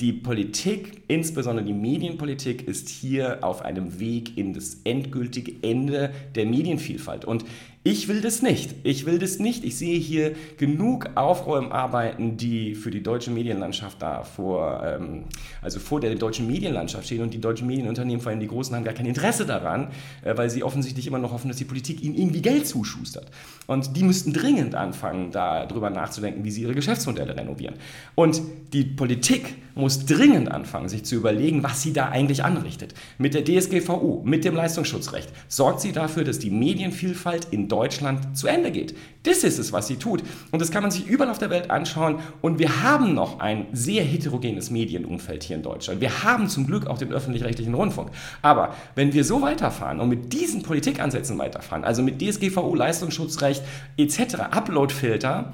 die 0.00 0.12
Politik, 0.14 1.02
insbesondere 1.08 1.64
die 1.64 1.74
Medienpolitik, 1.74 2.66
ist 2.66 2.88
hier 2.88 3.38
auf 3.42 3.62
einem 3.62 4.00
Weg 4.00 4.38
in 4.38 4.54
das 4.54 4.78
endgültige 4.84 5.62
Ende 5.62 6.10
der 6.34 6.46
Medienvielfalt. 6.46 7.26
Und 7.26 7.44
ich 7.82 8.08
will 8.08 8.20
das 8.20 8.42
nicht. 8.42 8.74
Ich 8.82 9.06
will 9.06 9.18
das 9.18 9.38
nicht. 9.38 9.64
Ich 9.64 9.78
sehe 9.78 9.98
hier 9.98 10.34
genug 10.58 11.08
Aufräumarbeiten, 11.14 12.36
die 12.36 12.74
für 12.74 12.90
die 12.90 13.02
deutsche 13.02 13.30
Medienlandschaft 13.30 14.02
da 14.02 14.22
vor, 14.22 14.82
ähm, 14.84 15.24
also 15.62 15.80
vor 15.80 15.98
der 15.98 16.14
deutschen 16.16 16.46
Medienlandschaft 16.46 17.06
stehen. 17.06 17.22
Und 17.22 17.32
die 17.32 17.40
deutschen 17.40 17.66
Medienunternehmen, 17.66 18.20
vor 18.20 18.32
allem 18.32 18.40
die 18.40 18.48
großen, 18.48 18.76
haben 18.76 18.84
gar 18.84 18.92
kein 18.92 19.06
Interesse 19.06 19.46
daran, 19.46 19.88
äh, 20.22 20.36
weil 20.36 20.50
sie 20.50 20.62
offensichtlich 20.62 21.06
immer 21.06 21.18
noch 21.18 21.32
hoffen, 21.32 21.48
dass 21.48 21.56
die 21.56 21.64
Politik 21.64 22.02
ihnen 22.02 22.16
irgendwie 22.16 22.42
Geld 22.42 22.66
zuschustert. 22.66 23.28
Und 23.66 23.96
die 23.96 24.02
müssten 24.02 24.34
dringend 24.34 24.74
anfangen, 24.74 25.30
darüber 25.30 25.88
nachzudenken, 25.88 26.44
wie 26.44 26.50
sie 26.50 26.60
ihre 26.60 26.74
Geschäftsmodelle 26.74 27.34
renovieren. 27.34 27.76
Und 28.14 28.42
die 28.74 28.84
Politik 28.84 29.54
muss 29.74 30.04
dringend 30.04 30.50
anfangen, 30.50 30.90
sich 30.90 31.04
zu 31.04 31.14
überlegen, 31.14 31.62
was 31.62 31.80
sie 31.80 31.94
da 31.94 32.10
eigentlich 32.10 32.44
anrichtet. 32.44 32.92
Mit 33.16 33.32
der 33.32 33.44
DSGVO, 33.44 34.22
mit 34.24 34.44
dem 34.44 34.54
Leistungsschutzrecht 34.54 35.30
sorgt 35.48 35.80
sie 35.80 35.92
dafür, 35.92 36.24
dass 36.24 36.38
die 36.38 36.50
Medienvielfalt 36.50 37.48
in 37.50 37.69
Deutschland 37.70 38.36
zu 38.36 38.46
Ende 38.46 38.70
geht. 38.70 38.94
Das 39.22 39.44
ist 39.44 39.58
es, 39.58 39.72
was 39.72 39.86
sie 39.86 39.96
tut. 39.96 40.22
Und 40.50 40.60
das 40.60 40.70
kann 40.70 40.82
man 40.82 40.90
sich 40.90 41.06
überall 41.06 41.30
auf 41.30 41.38
der 41.38 41.48
Welt 41.48 41.70
anschauen. 41.70 42.18
Und 42.42 42.58
wir 42.58 42.82
haben 42.82 43.14
noch 43.14 43.40
ein 43.40 43.66
sehr 43.72 44.04
heterogenes 44.04 44.70
Medienumfeld 44.70 45.42
hier 45.42 45.56
in 45.56 45.62
Deutschland. 45.62 46.02
Wir 46.02 46.22
haben 46.22 46.48
zum 46.48 46.66
Glück 46.66 46.86
auch 46.86 46.98
den 46.98 47.12
öffentlich-rechtlichen 47.12 47.74
Rundfunk. 47.74 48.10
Aber 48.42 48.74
wenn 48.94 49.14
wir 49.14 49.24
so 49.24 49.40
weiterfahren 49.40 50.00
und 50.00 50.10
mit 50.10 50.32
diesen 50.34 50.62
Politikansätzen 50.62 51.38
weiterfahren, 51.38 51.84
also 51.84 52.02
mit 52.02 52.20
DSGVO, 52.20 52.74
Leistungsschutzrecht 52.74 53.62
etc., 53.96 54.34
Uploadfilter, 54.50 55.52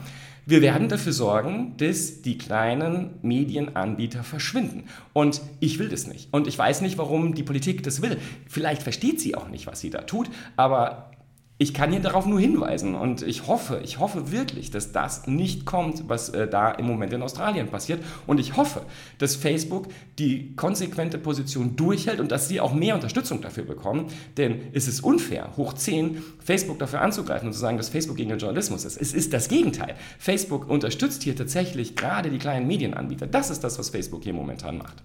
wir 0.49 0.63
werden 0.63 0.89
dafür 0.89 1.13
sorgen, 1.13 1.75
dass 1.77 2.23
die 2.23 2.39
kleinen 2.39 3.15
Medienanbieter 3.23 4.23
verschwinden. 4.23 4.85
Und 5.13 5.41
ich 5.59 5.81
will 5.81 5.89
das 5.89 6.07
nicht. 6.07 6.33
Und 6.33 6.47
ich 6.47 6.57
weiß 6.57 6.83
nicht, 6.83 6.99
warum 6.99 7.35
die 7.35 7.43
Politik 7.43 7.83
das 7.83 8.01
will. 8.01 8.17
Vielleicht 8.47 8.85
versteht 8.85 9.21
sie 9.21 9.35
auch 9.35 9.49
nicht, 9.49 9.67
was 9.67 9.81
sie 9.81 9.91
da 9.91 10.03
tut, 10.03 10.31
aber 10.57 11.11
ich 11.59 11.73
kann 11.73 11.91
hier 11.91 12.01
darauf 12.01 12.27
nur 12.27 12.39
hinweisen 12.39 12.95
und 12.95 13.23
ich 13.23 13.47
hoffe, 13.47 13.81
ich 13.83 13.99
hoffe 13.99 14.31
wirklich, 14.31 14.71
dass 14.71 14.93
das 14.93 15.27
nicht 15.27 15.65
kommt, 15.65 16.07
was 16.07 16.29
äh, 16.29 16.47
da 16.47 16.71
im 16.71 16.85
Moment 16.85 17.15
in 17.15 17.23
Australien 17.23 17.69
passiert. 17.69 18.05
Und 18.27 18.39
ich 18.39 18.59
hoffe, 18.59 18.83
dass 19.17 19.37
Facebook 19.37 19.89
die 20.19 20.55
konsequente 20.55 21.17
Position 21.17 21.75
durchhält 21.75 22.21
und 22.21 22.31
dass 22.31 22.49
sie 22.49 22.61
auch 22.61 22.75
mehr 22.75 22.95
Unterstützung 22.95 23.41
dafür 23.41 23.65
bekommen. 23.65 24.09
Denn 24.37 24.61
es 24.75 24.87
ist 24.87 25.01
unfair, 25.01 25.57
hoch 25.57 25.73
10, 25.73 26.23
Facebook 26.45 26.79
dafür 26.79 27.01
anzugreifen 27.01 27.49
und 27.49 27.55
zu 27.55 27.61
sagen, 27.61 27.79
dass 27.79 27.89
Facebook 27.89 28.19
gegen 28.19 28.29
den 28.29 28.39
Journalismus 28.39 28.85
ist. 28.85 29.01
Es 29.01 29.15
ist 29.15 29.33
das 29.33 29.49
Gegenteil. 29.49 29.95
Facebook 30.19 30.69
unterstützt 30.69 31.23
hier 31.23 31.37
tatsächlich 31.37 31.97
gerade 31.97 32.29
die 32.29 32.39
kleinen 32.39 32.67
Medienanbieter. 32.67 33.27
Das 33.27 33.49
ist 33.49 33.65
das, 33.65 33.79
was 33.79 33.89
Facebook 33.89 34.25
hier 34.25 34.35
momentan 34.35 34.77
macht. 34.77 35.03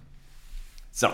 So. 0.90 1.08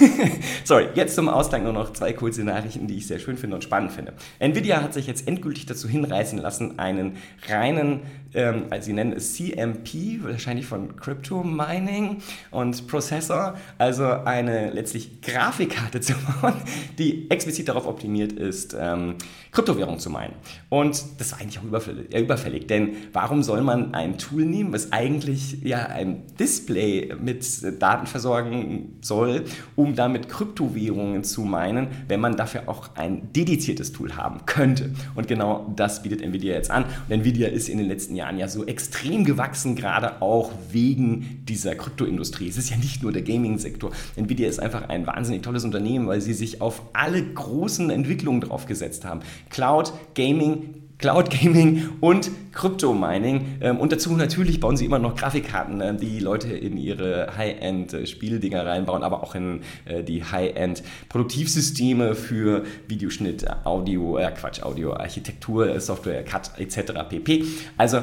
Sorry, 0.64 0.88
jetzt 0.94 1.14
zum 1.14 1.28
Ausgang 1.28 1.64
nur 1.64 1.72
noch 1.72 1.92
zwei 1.92 2.12
kurze 2.12 2.44
Nachrichten, 2.44 2.86
die 2.86 2.96
ich 2.96 3.06
sehr 3.06 3.18
schön 3.18 3.36
finde 3.36 3.56
und 3.56 3.62
spannend 3.62 3.92
finde. 3.92 4.14
Nvidia 4.38 4.82
hat 4.82 4.94
sich 4.94 5.06
jetzt 5.06 5.26
endgültig 5.28 5.66
dazu 5.66 5.88
hinreißen 5.88 6.38
lassen, 6.38 6.78
einen 6.78 7.16
reinen, 7.48 8.00
ähm, 8.34 8.64
also 8.70 8.86
sie 8.86 8.92
nennen 8.92 9.12
es 9.12 9.34
CMP, 9.34 10.22
wahrscheinlich 10.22 10.66
von 10.66 10.96
Crypto 10.96 11.42
Mining 11.42 12.18
und 12.50 12.86
Prozessor, 12.86 13.56
also 13.78 14.04
eine 14.04 14.70
letztlich 14.70 15.20
Grafikkarte 15.20 16.00
zu 16.00 16.14
bauen, 16.14 16.54
die 16.98 17.30
explizit 17.30 17.68
darauf 17.68 17.86
optimiert 17.86 18.32
ist, 18.32 18.76
ähm, 18.78 19.16
Kryptowährung 19.52 19.98
zu 19.98 20.10
meinen. 20.10 20.34
Und 20.68 21.02
das 21.18 21.32
war 21.32 21.40
eigentlich 21.40 21.58
auch 21.58 21.64
überfällig, 21.64 22.14
äh, 22.14 22.20
überfällig, 22.20 22.66
denn 22.68 22.90
warum 23.12 23.42
soll 23.42 23.62
man 23.62 23.94
ein 23.94 24.16
Tool 24.16 24.44
nehmen, 24.44 24.72
was 24.72 24.92
eigentlich 24.92 25.62
ja 25.62 25.86
ein 25.86 26.22
Display 26.38 27.14
mit 27.20 27.44
Daten 27.82 28.06
versorgen 28.06 28.98
soll, 29.00 29.44
um 29.74 29.96
damit 29.96 30.28
Kryptowährungen 30.28 31.24
zu 31.24 31.42
meinen, 31.42 31.88
wenn 32.06 32.20
man 32.20 32.36
dafür 32.36 32.68
auch 32.68 32.94
ein 32.94 33.32
dediziertes 33.32 33.92
Tool 33.92 34.16
haben 34.16 34.46
könnte. 34.46 34.90
Und 35.14 35.26
genau 35.26 35.72
das 35.74 36.02
bietet 36.02 36.22
Nvidia 36.22 36.54
jetzt 36.54 36.70
an. 36.70 36.84
Und 36.84 37.10
Nvidia 37.10 37.48
ist 37.48 37.68
in 37.68 37.78
den 37.78 37.88
letzten 37.88 38.14
Jahren 38.14 38.19
ja 38.38 38.48
so 38.48 38.66
extrem 38.66 39.24
gewachsen, 39.24 39.76
gerade 39.76 40.22
auch 40.22 40.52
wegen 40.70 41.42
dieser 41.48 41.74
Kryptoindustrie. 41.74 42.48
Es 42.48 42.56
ist 42.56 42.70
ja 42.70 42.76
nicht 42.76 43.02
nur 43.02 43.12
der 43.12 43.22
Gaming-Sektor. 43.22 43.92
Nvidia 44.16 44.48
ist 44.48 44.60
einfach 44.60 44.88
ein 44.88 45.06
wahnsinnig 45.06 45.42
tolles 45.42 45.64
Unternehmen, 45.64 46.06
weil 46.06 46.20
sie 46.20 46.34
sich 46.34 46.60
auf 46.60 46.82
alle 46.92 47.22
großen 47.22 47.90
Entwicklungen 47.90 48.40
drauf 48.40 48.66
gesetzt 48.66 49.04
haben. 49.04 49.20
Cloud, 49.48 49.92
Gaming, 50.14 50.79
Cloud 51.00 51.30
Gaming 51.30 51.88
und 52.00 52.30
Crypto 52.52 52.92
Mining. 52.92 53.58
Ähm, 53.60 53.78
und 53.78 53.92
dazu 53.92 54.16
natürlich 54.16 54.60
bauen 54.60 54.76
sie 54.76 54.84
immer 54.84 54.98
noch 54.98 55.16
Grafikkarten, 55.16 55.80
äh, 55.80 55.96
die 55.96 56.20
Leute 56.20 56.52
in 56.52 56.76
ihre 56.76 57.36
High-End-Spieldinger 57.36 58.66
reinbauen, 58.66 59.02
aber 59.02 59.22
auch 59.22 59.34
in 59.34 59.62
äh, 59.86 60.02
die 60.02 60.22
High-End-Produktivsysteme 60.24 62.14
für 62.14 62.64
Videoschnitt, 62.86 63.46
Audio, 63.64 64.18
äh 64.18 64.30
Quatsch, 64.30 64.62
Audio, 64.62 64.92
Architektur, 64.92 65.80
Software, 65.80 66.24
Cut 66.24 66.52
etc. 66.58 66.92
pp. 67.08 67.44
Also 67.76 68.02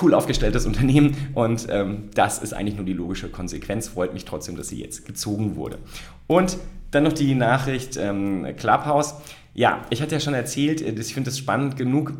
cool 0.00 0.14
aufgestelltes 0.14 0.64
Unternehmen 0.66 1.16
und 1.34 1.66
ähm, 1.70 2.10
das 2.14 2.38
ist 2.38 2.52
eigentlich 2.52 2.76
nur 2.76 2.84
die 2.84 2.92
logische 2.92 3.28
Konsequenz. 3.28 3.88
Freut 3.88 4.14
mich 4.14 4.24
trotzdem, 4.24 4.56
dass 4.56 4.68
sie 4.68 4.80
jetzt 4.80 5.06
gezogen 5.06 5.56
wurde. 5.56 5.78
Und 6.26 6.56
dann 6.90 7.04
noch 7.04 7.12
die 7.12 7.34
Nachricht 7.34 7.96
ähm, 7.96 8.46
Clubhouse. 8.56 9.14
Ja, 9.54 9.84
ich 9.90 10.00
hatte 10.00 10.14
ja 10.14 10.20
schon 10.20 10.34
erzählt, 10.34 10.80
äh, 10.80 10.90
ich 10.90 11.14
finde 11.14 11.30
es 11.30 11.38
spannend 11.38 11.76
genug, 11.76 12.14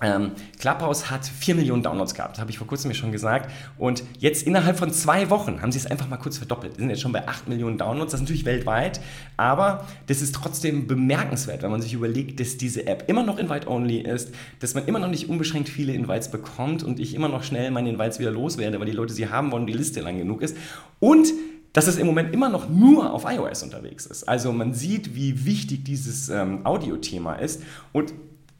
ähm, 0.00 0.32
Clubhouse 0.60 1.10
hat 1.10 1.26
4 1.26 1.56
Millionen 1.56 1.82
Downloads 1.82 2.14
gehabt, 2.14 2.38
habe 2.38 2.50
ich 2.50 2.58
vor 2.58 2.66
kurzem 2.66 2.94
schon 2.94 3.10
gesagt. 3.10 3.50
Und 3.78 4.04
jetzt 4.18 4.46
innerhalb 4.46 4.78
von 4.78 4.92
zwei 4.92 5.28
Wochen 5.30 5.60
haben 5.60 5.72
sie 5.72 5.78
es 5.78 5.86
einfach 5.86 6.08
mal 6.08 6.18
kurz 6.18 6.38
verdoppelt. 6.38 6.74
Wir 6.76 6.82
sind 6.82 6.90
jetzt 6.90 7.00
schon 7.00 7.12
bei 7.12 7.26
8 7.26 7.48
Millionen 7.48 7.78
Downloads, 7.78 8.12
das 8.12 8.20
ist 8.20 8.24
natürlich 8.24 8.44
weltweit. 8.44 9.00
Aber 9.36 9.86
das 10.06 10.22
ist 10.22 10.34
trotzdem 10.34 10.86
bemerkenswert, 10.86 11.62
wenn 11.62 11.70
man 11.70 11.82
sich 11.82 11.94
überlegt, 11.94 12.38
dass 12.38 12.56
diese 12.56 12.86
App 12.86 13.04
immer 13.08 13.24
noch 13.24 13.38
Invite-only 13.38 13.98
ist, 13.98 14.32
dass 14.60 14.74
man 14.74 14.86
immer 14.86 15.00
noch 15.00 15.08
nicht 15.08 15.28
unbeschränkt 15.28 15.68
viele 15.68 15.92
Invites 15.92 16.30
bekommt 16.30 16.84
und 16.84 17.00
ich 17.00 17.14
immer 17.14 17.28
noch 17.28 17.42
schnell 17.42 17.70
meine 17.72 17.90
Invites 17.90 18.20
wieder 18.20 18.30
loswerde, 18.30 18.78
weil 18.78 18.86
die 18.86 18.92
Leute 18.92 19.12
sie 19.12 19.28
haben 19.28 19.50
wollen 19.50 19.62
und 19.62 19.68
die 19.68 19.72
Liste 19.72 20.00
lang 20.00 20.16
genug 20.16 20.42
ist. 20.42 20.56
Und 21.00 21.32
dass 21.72 21.86
es 21.86 21.96
im 21.96 22.06
Moment 22.06 22.32
immer 22.32 22.48
noch 22.48 22.68
nur 22.68 23.12
auf 23.12 23.24
iOS 23.24 23.62
unterwegs 23.62 24.06
ist. 24.06 24.24
Also 24.24 24.52
man 24.52 24.74
sieht, 24.74 25.14
wie 25.14 25.44
wichtig 25.44 25.84
dieses 25.84 26.28
ähm, 26.28 26.64
Audio-Thema 26.64 27.34
ist. 27.34 27.62
Und 27.92 28.14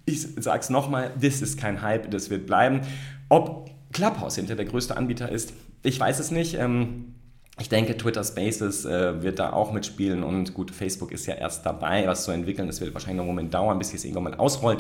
ich 0.09 0.27
sage 0.43 0.61
es 0.61 0.71
nochmal, 0.71 1.13
das 1.21 1.43
ist 1.43 1.59
kein 1.59 1.83
Hype, 1.83 2.11
das 2.11 2.31
wird 2.31 2.47
bleiben. 2.47 2.81
Ob 3.29 3.71
Clubhouse 3.93 4.37
hinter 4.37 4.57
der 4.57 4.65
größte 4.65 4.97
Anbieter 4.97 5.31
ist, 5.31 5.53
ich 5.83 5.99
weiß 5.99 6.19
es 6.19 6.31
nicht. 6.31 6.55
Ähm, 6.55 7.15
Ich 7.61 7.69
denke, 7.69 7.97
Twitter 7.97 8.23
Spaces 8.23 8.85
äh, 8.85 9.21
wird 9.23 9.41
da 9.41 9.53
auch 9.53 9.73
mitspielen 9.73 10.23
und 10.23 10.55
gut, 10.55 10.71
Facebook 10.71 11.11
ist 11.11 11.27
ja 11.27 11.35
erst 11.35 11.67
dabei, 11.67 12.07
was 12.07 12.25
zu 12.25 12.31
entwickeln. 12.31 12.69
Das 12.69 12.81
wird 12.81 12.95
wahrscheinlich 12.95 13.17
noch 13.17 13.25
einen 13.25 13.35
Moment 13.35 13.53
dauern, 13.53 13.79
bis 13.79 13.91
sie 13.91 13.97
es 13.97 14.05
irgendwann 14.05 14.25
mal 14.25 14.35
ausrollen. 14.35 14.79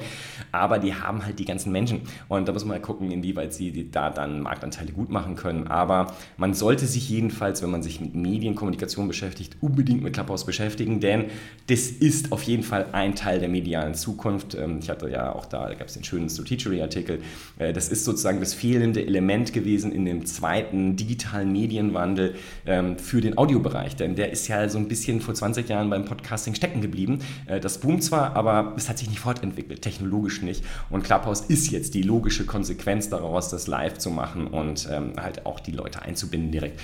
Aber 0.53 0.79
die 0.79 0.95
haben 0.95 1.27
halt 1.27 1.41
die 1.41 1.45
ganzen 1.45 1.73
Menschen 1.73 2.03
und 2.29 2.47
da 2.47 2.53
muss 2.53 2.64
man 2.64 2.79
mal 2.79 2.81
gucken, 2.81 3.11
inwieweit 3.11 3.53
sie 3.53 3.91
da 3.91 4.11
dann 4.11 4.41
Marktanteile 4.43 4.93
gut 4.93 5.11
machen 5.11 5.35
können. 5.35 5.67
Aber 5.67 6.14
man 6.37 6.55
sollte 6.55 6.87
sich 6.87 7.09
jedenfalls, 7.11 7.62
wenn 7.62 7.71
man 7.71 7.83
sich 7.83 8.01
mit 8.01 8.14
Medienkommunikation 8.14 9.09
beschäftigt, 9.09 9.57
unbedingt 9.61 10.03
mit 10.03 10.14
Clubhouse 10.14 10.47
beschäftigen, 10.47 11.01
denn 11.01 11.27
das 11.67 11.88
ist 11.91 12.31
auf 12.31 12.45
jeden 12.45 12.62
Fall 12.62 12.87
ein 12.93 13.17
Teil 13.17 13.41
der 13.41 13.49
medialen 13.49 13.95
Zukunft. 13.95 14.55
Ähm, 14.55 14.79
ich 14.81 14.88
hatte 14.88 15.11
ja 15.11 15.33
auch 15.33 15.47
da, 15.47 15.69
da 15.69 15.75
gab 15.75 15.88
es 15.88 15.95
den 15.95 16.05
schönen 16.05 16.29
Strategy-Artikel. 16.29 17.23
Äh, 17.59 17.73
das 17.73 17.88
ist 17.88 18.05
sozusagen 18.05 18.38
das 18.38 18.55
fehlende 18.55 19.05
Element 19.05 19.53
gewesen 19.53 19.91
in 19.91 20.05
dem 20.05 20.27
zweiten 20.27 20.95
digitalen 20.95 21.51
Medienwandel 21.51 22.37
ähm, 22.69 22.99
für 22.99 23.21
den 23.21 23.37
Audiobereich, 23.37 23.97
denn 23.97 24.15
der 24.15 24.31
ist 24.31 24.47
ja 24.47 24.69
so 24.69 24.79
ein 24.79 24.87
bisschen 24.87 25.21
vor 25.21 25.35
20 25.35 25.69
Jahren 25.69 25.91
beim 25.91 26.05
Podcasting 26.05 26.55
stecken 26.55 26.81
geblieben. 26.81 27.21
Äh, 27.47 27.61
das 27.61 27.79
boomt 27.79 28.05
zwar, 28.05 28.37
aber 28.37 28.75
es 28.77 28.89
hat 28.89 28.99
sich 28.99 29.09
nicht 29.09 29.21
fortentwickelt, 29.21 29.83
technologisch 29.83 30.43
nicht. 30.43 30.65
Und 30.91 31.03
Clubhouse 31.03 31.41
ist 31.41 31.71
jetzt 31.71 31.95
die 31.95 32.03
logische 32.03 32.47
Konsequenz 32.47 33.09
daraus, 33.09 33.49
das 33.49 33.67
live 33.67 33.99
zu 33.99 34.11
machen 34.11 34.47
und 34.47 34.89
ähm, 34.93 35.15
halt 35.17 35.47
auch 35.47 35.61
die 35.61 35.73
Leute 35.73 36.03
einzubinden 36.03 36.53
direkt. 36.53 36.81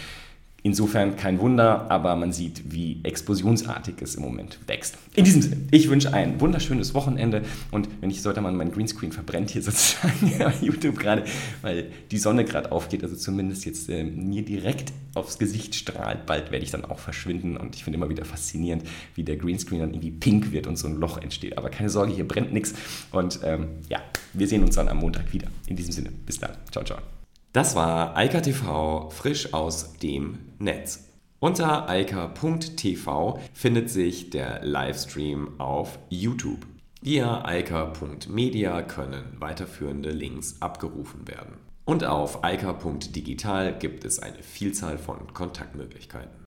Insofern 0.67 1.17
kein 1.17 1.39
Wunder, 1.41 1.91
aber 1.91 2.17
man 2.17 2.33
sieht, 2.33 2.73
wie 2.73 2.99
explosionsartig 3.03 3.97
es 4.01 4.15
im 4.15 4.23
Moment 4.23 4.59
wächst. 4.67 4.97
In 5.15 5.23
diesem 5.23 5.43
Sinne, 5.43 5.57
ich 5.71 5.91
wünsche 5.91 6.15
ein 6.15 6.41
wunderschönes 6.41 6.95
Wochenende 6.95 7.43
und 7.71 7.87
wenn 8.01 8.09
ich 8.09 8.23
sollte 8.23 8.41
man 8.41 8.57
mein 8.57 8.73
Greenscreen 8.73 9.13
verbrennt 9.13 9.51
hier 9.51 9.61
sozusagen 9.63 10.33
bei 10.39 10.55
YouTube 10.63 10.99
gerade, 10.99 11.25
weil 11.61 11.91
die 12.11 12.17
Sonne 12.17 12.47
gerade 12.47 12.73
aufgeht, 12.73 13.03
also 13.03 13.15
zumindest 13.15 13.67
jetzt 13.67 13.91
äh, 13.91 14.05
mir 14.05 14.43
direkt 14.43 14.95
aufs 15.13 15.39
Gesicht 15.39 15.75
strahlt. 15.75 16.25
Bald 16.25 16.51
werde 16.51 16.65
ich 16.65 16.71
dann 16.71 16.87
auch 16.87 16.99
verschwinden 16.99 17.59
und 17.59 17.77
ich 17.77 17.85
finde 17.85 17.99
immer 17.99 18.09
wieder 18.09 18.25
faszinierend, 18.25 18.85
wie 19.17 19.23
der 19.23 19.37
Greenscreen 19.37 19.81
dann 19.81 19.91
irgendwie 19.91 20.13
pink 20.13 20.51
wird 20.51 20.67
und 20.67 20.79
so 20.79 20.89
ein 20.89 20.97
Loch 20.97 21.19
entsteht. 21.19 21.59
Aber 21.59 21.69
keine 21.69 21.91
Sorge, 21.91 22.15
hier 22.15 22.27
brennt 22.27 22.55
nichts 22.55 22.73
und 23.13 23.39
ähm, 23.45 23.67
ja, 23.91 24.01
wir 24.33 24.49
sehen 24.49 24.65
uns 24.65 24.77
dann 24.77 24.89
am 24.89 24.97
Montag 24.97 25.31
wieder. 25.31 25.49
In 25.67 25.77
diesem 25.77 25.93
Sinne, 25.93 26.11
bis 26.25 26.39
dann. 26.39 26.53
Ciao, 26.71 26.83
ciao. 26.83 27.14
Das 27.55 27.77
war 27.77 28.17
Eika 28.17 28.41
TV 28.41 29.11
frisch 29.11 29.55
aus 29.55 29.93
dem 29.99 30.41
Netz. 30.59 31.09
Unter 31.39 31.89
eika.tv 31.89 33.39
findet 33.53 33.91
sich 33.91 34.31
der 34.31 34.65
Livestream 34.65 35.61
auf 35.61 36.01
YouTube. 36.09 36.67
Via 37.01 37.45
eika.media 37.45 38.83
können 38.83 39.37
weiterführende 39.39 40.11
Links 40.11 40.57
abgerufen 40.59 41.29
werden. 41.29 41.59
Und 41.85 42.05
auf 42.05 42.43
eika.digital 42.43 43.79
gibt 43.79 44.05
es 44.05 44.19
eine 44.19 44.43
Vielzahl 44.43 44.99
von 44.99 45.33
Kontaktmöglichkeiten. 45.33 46.44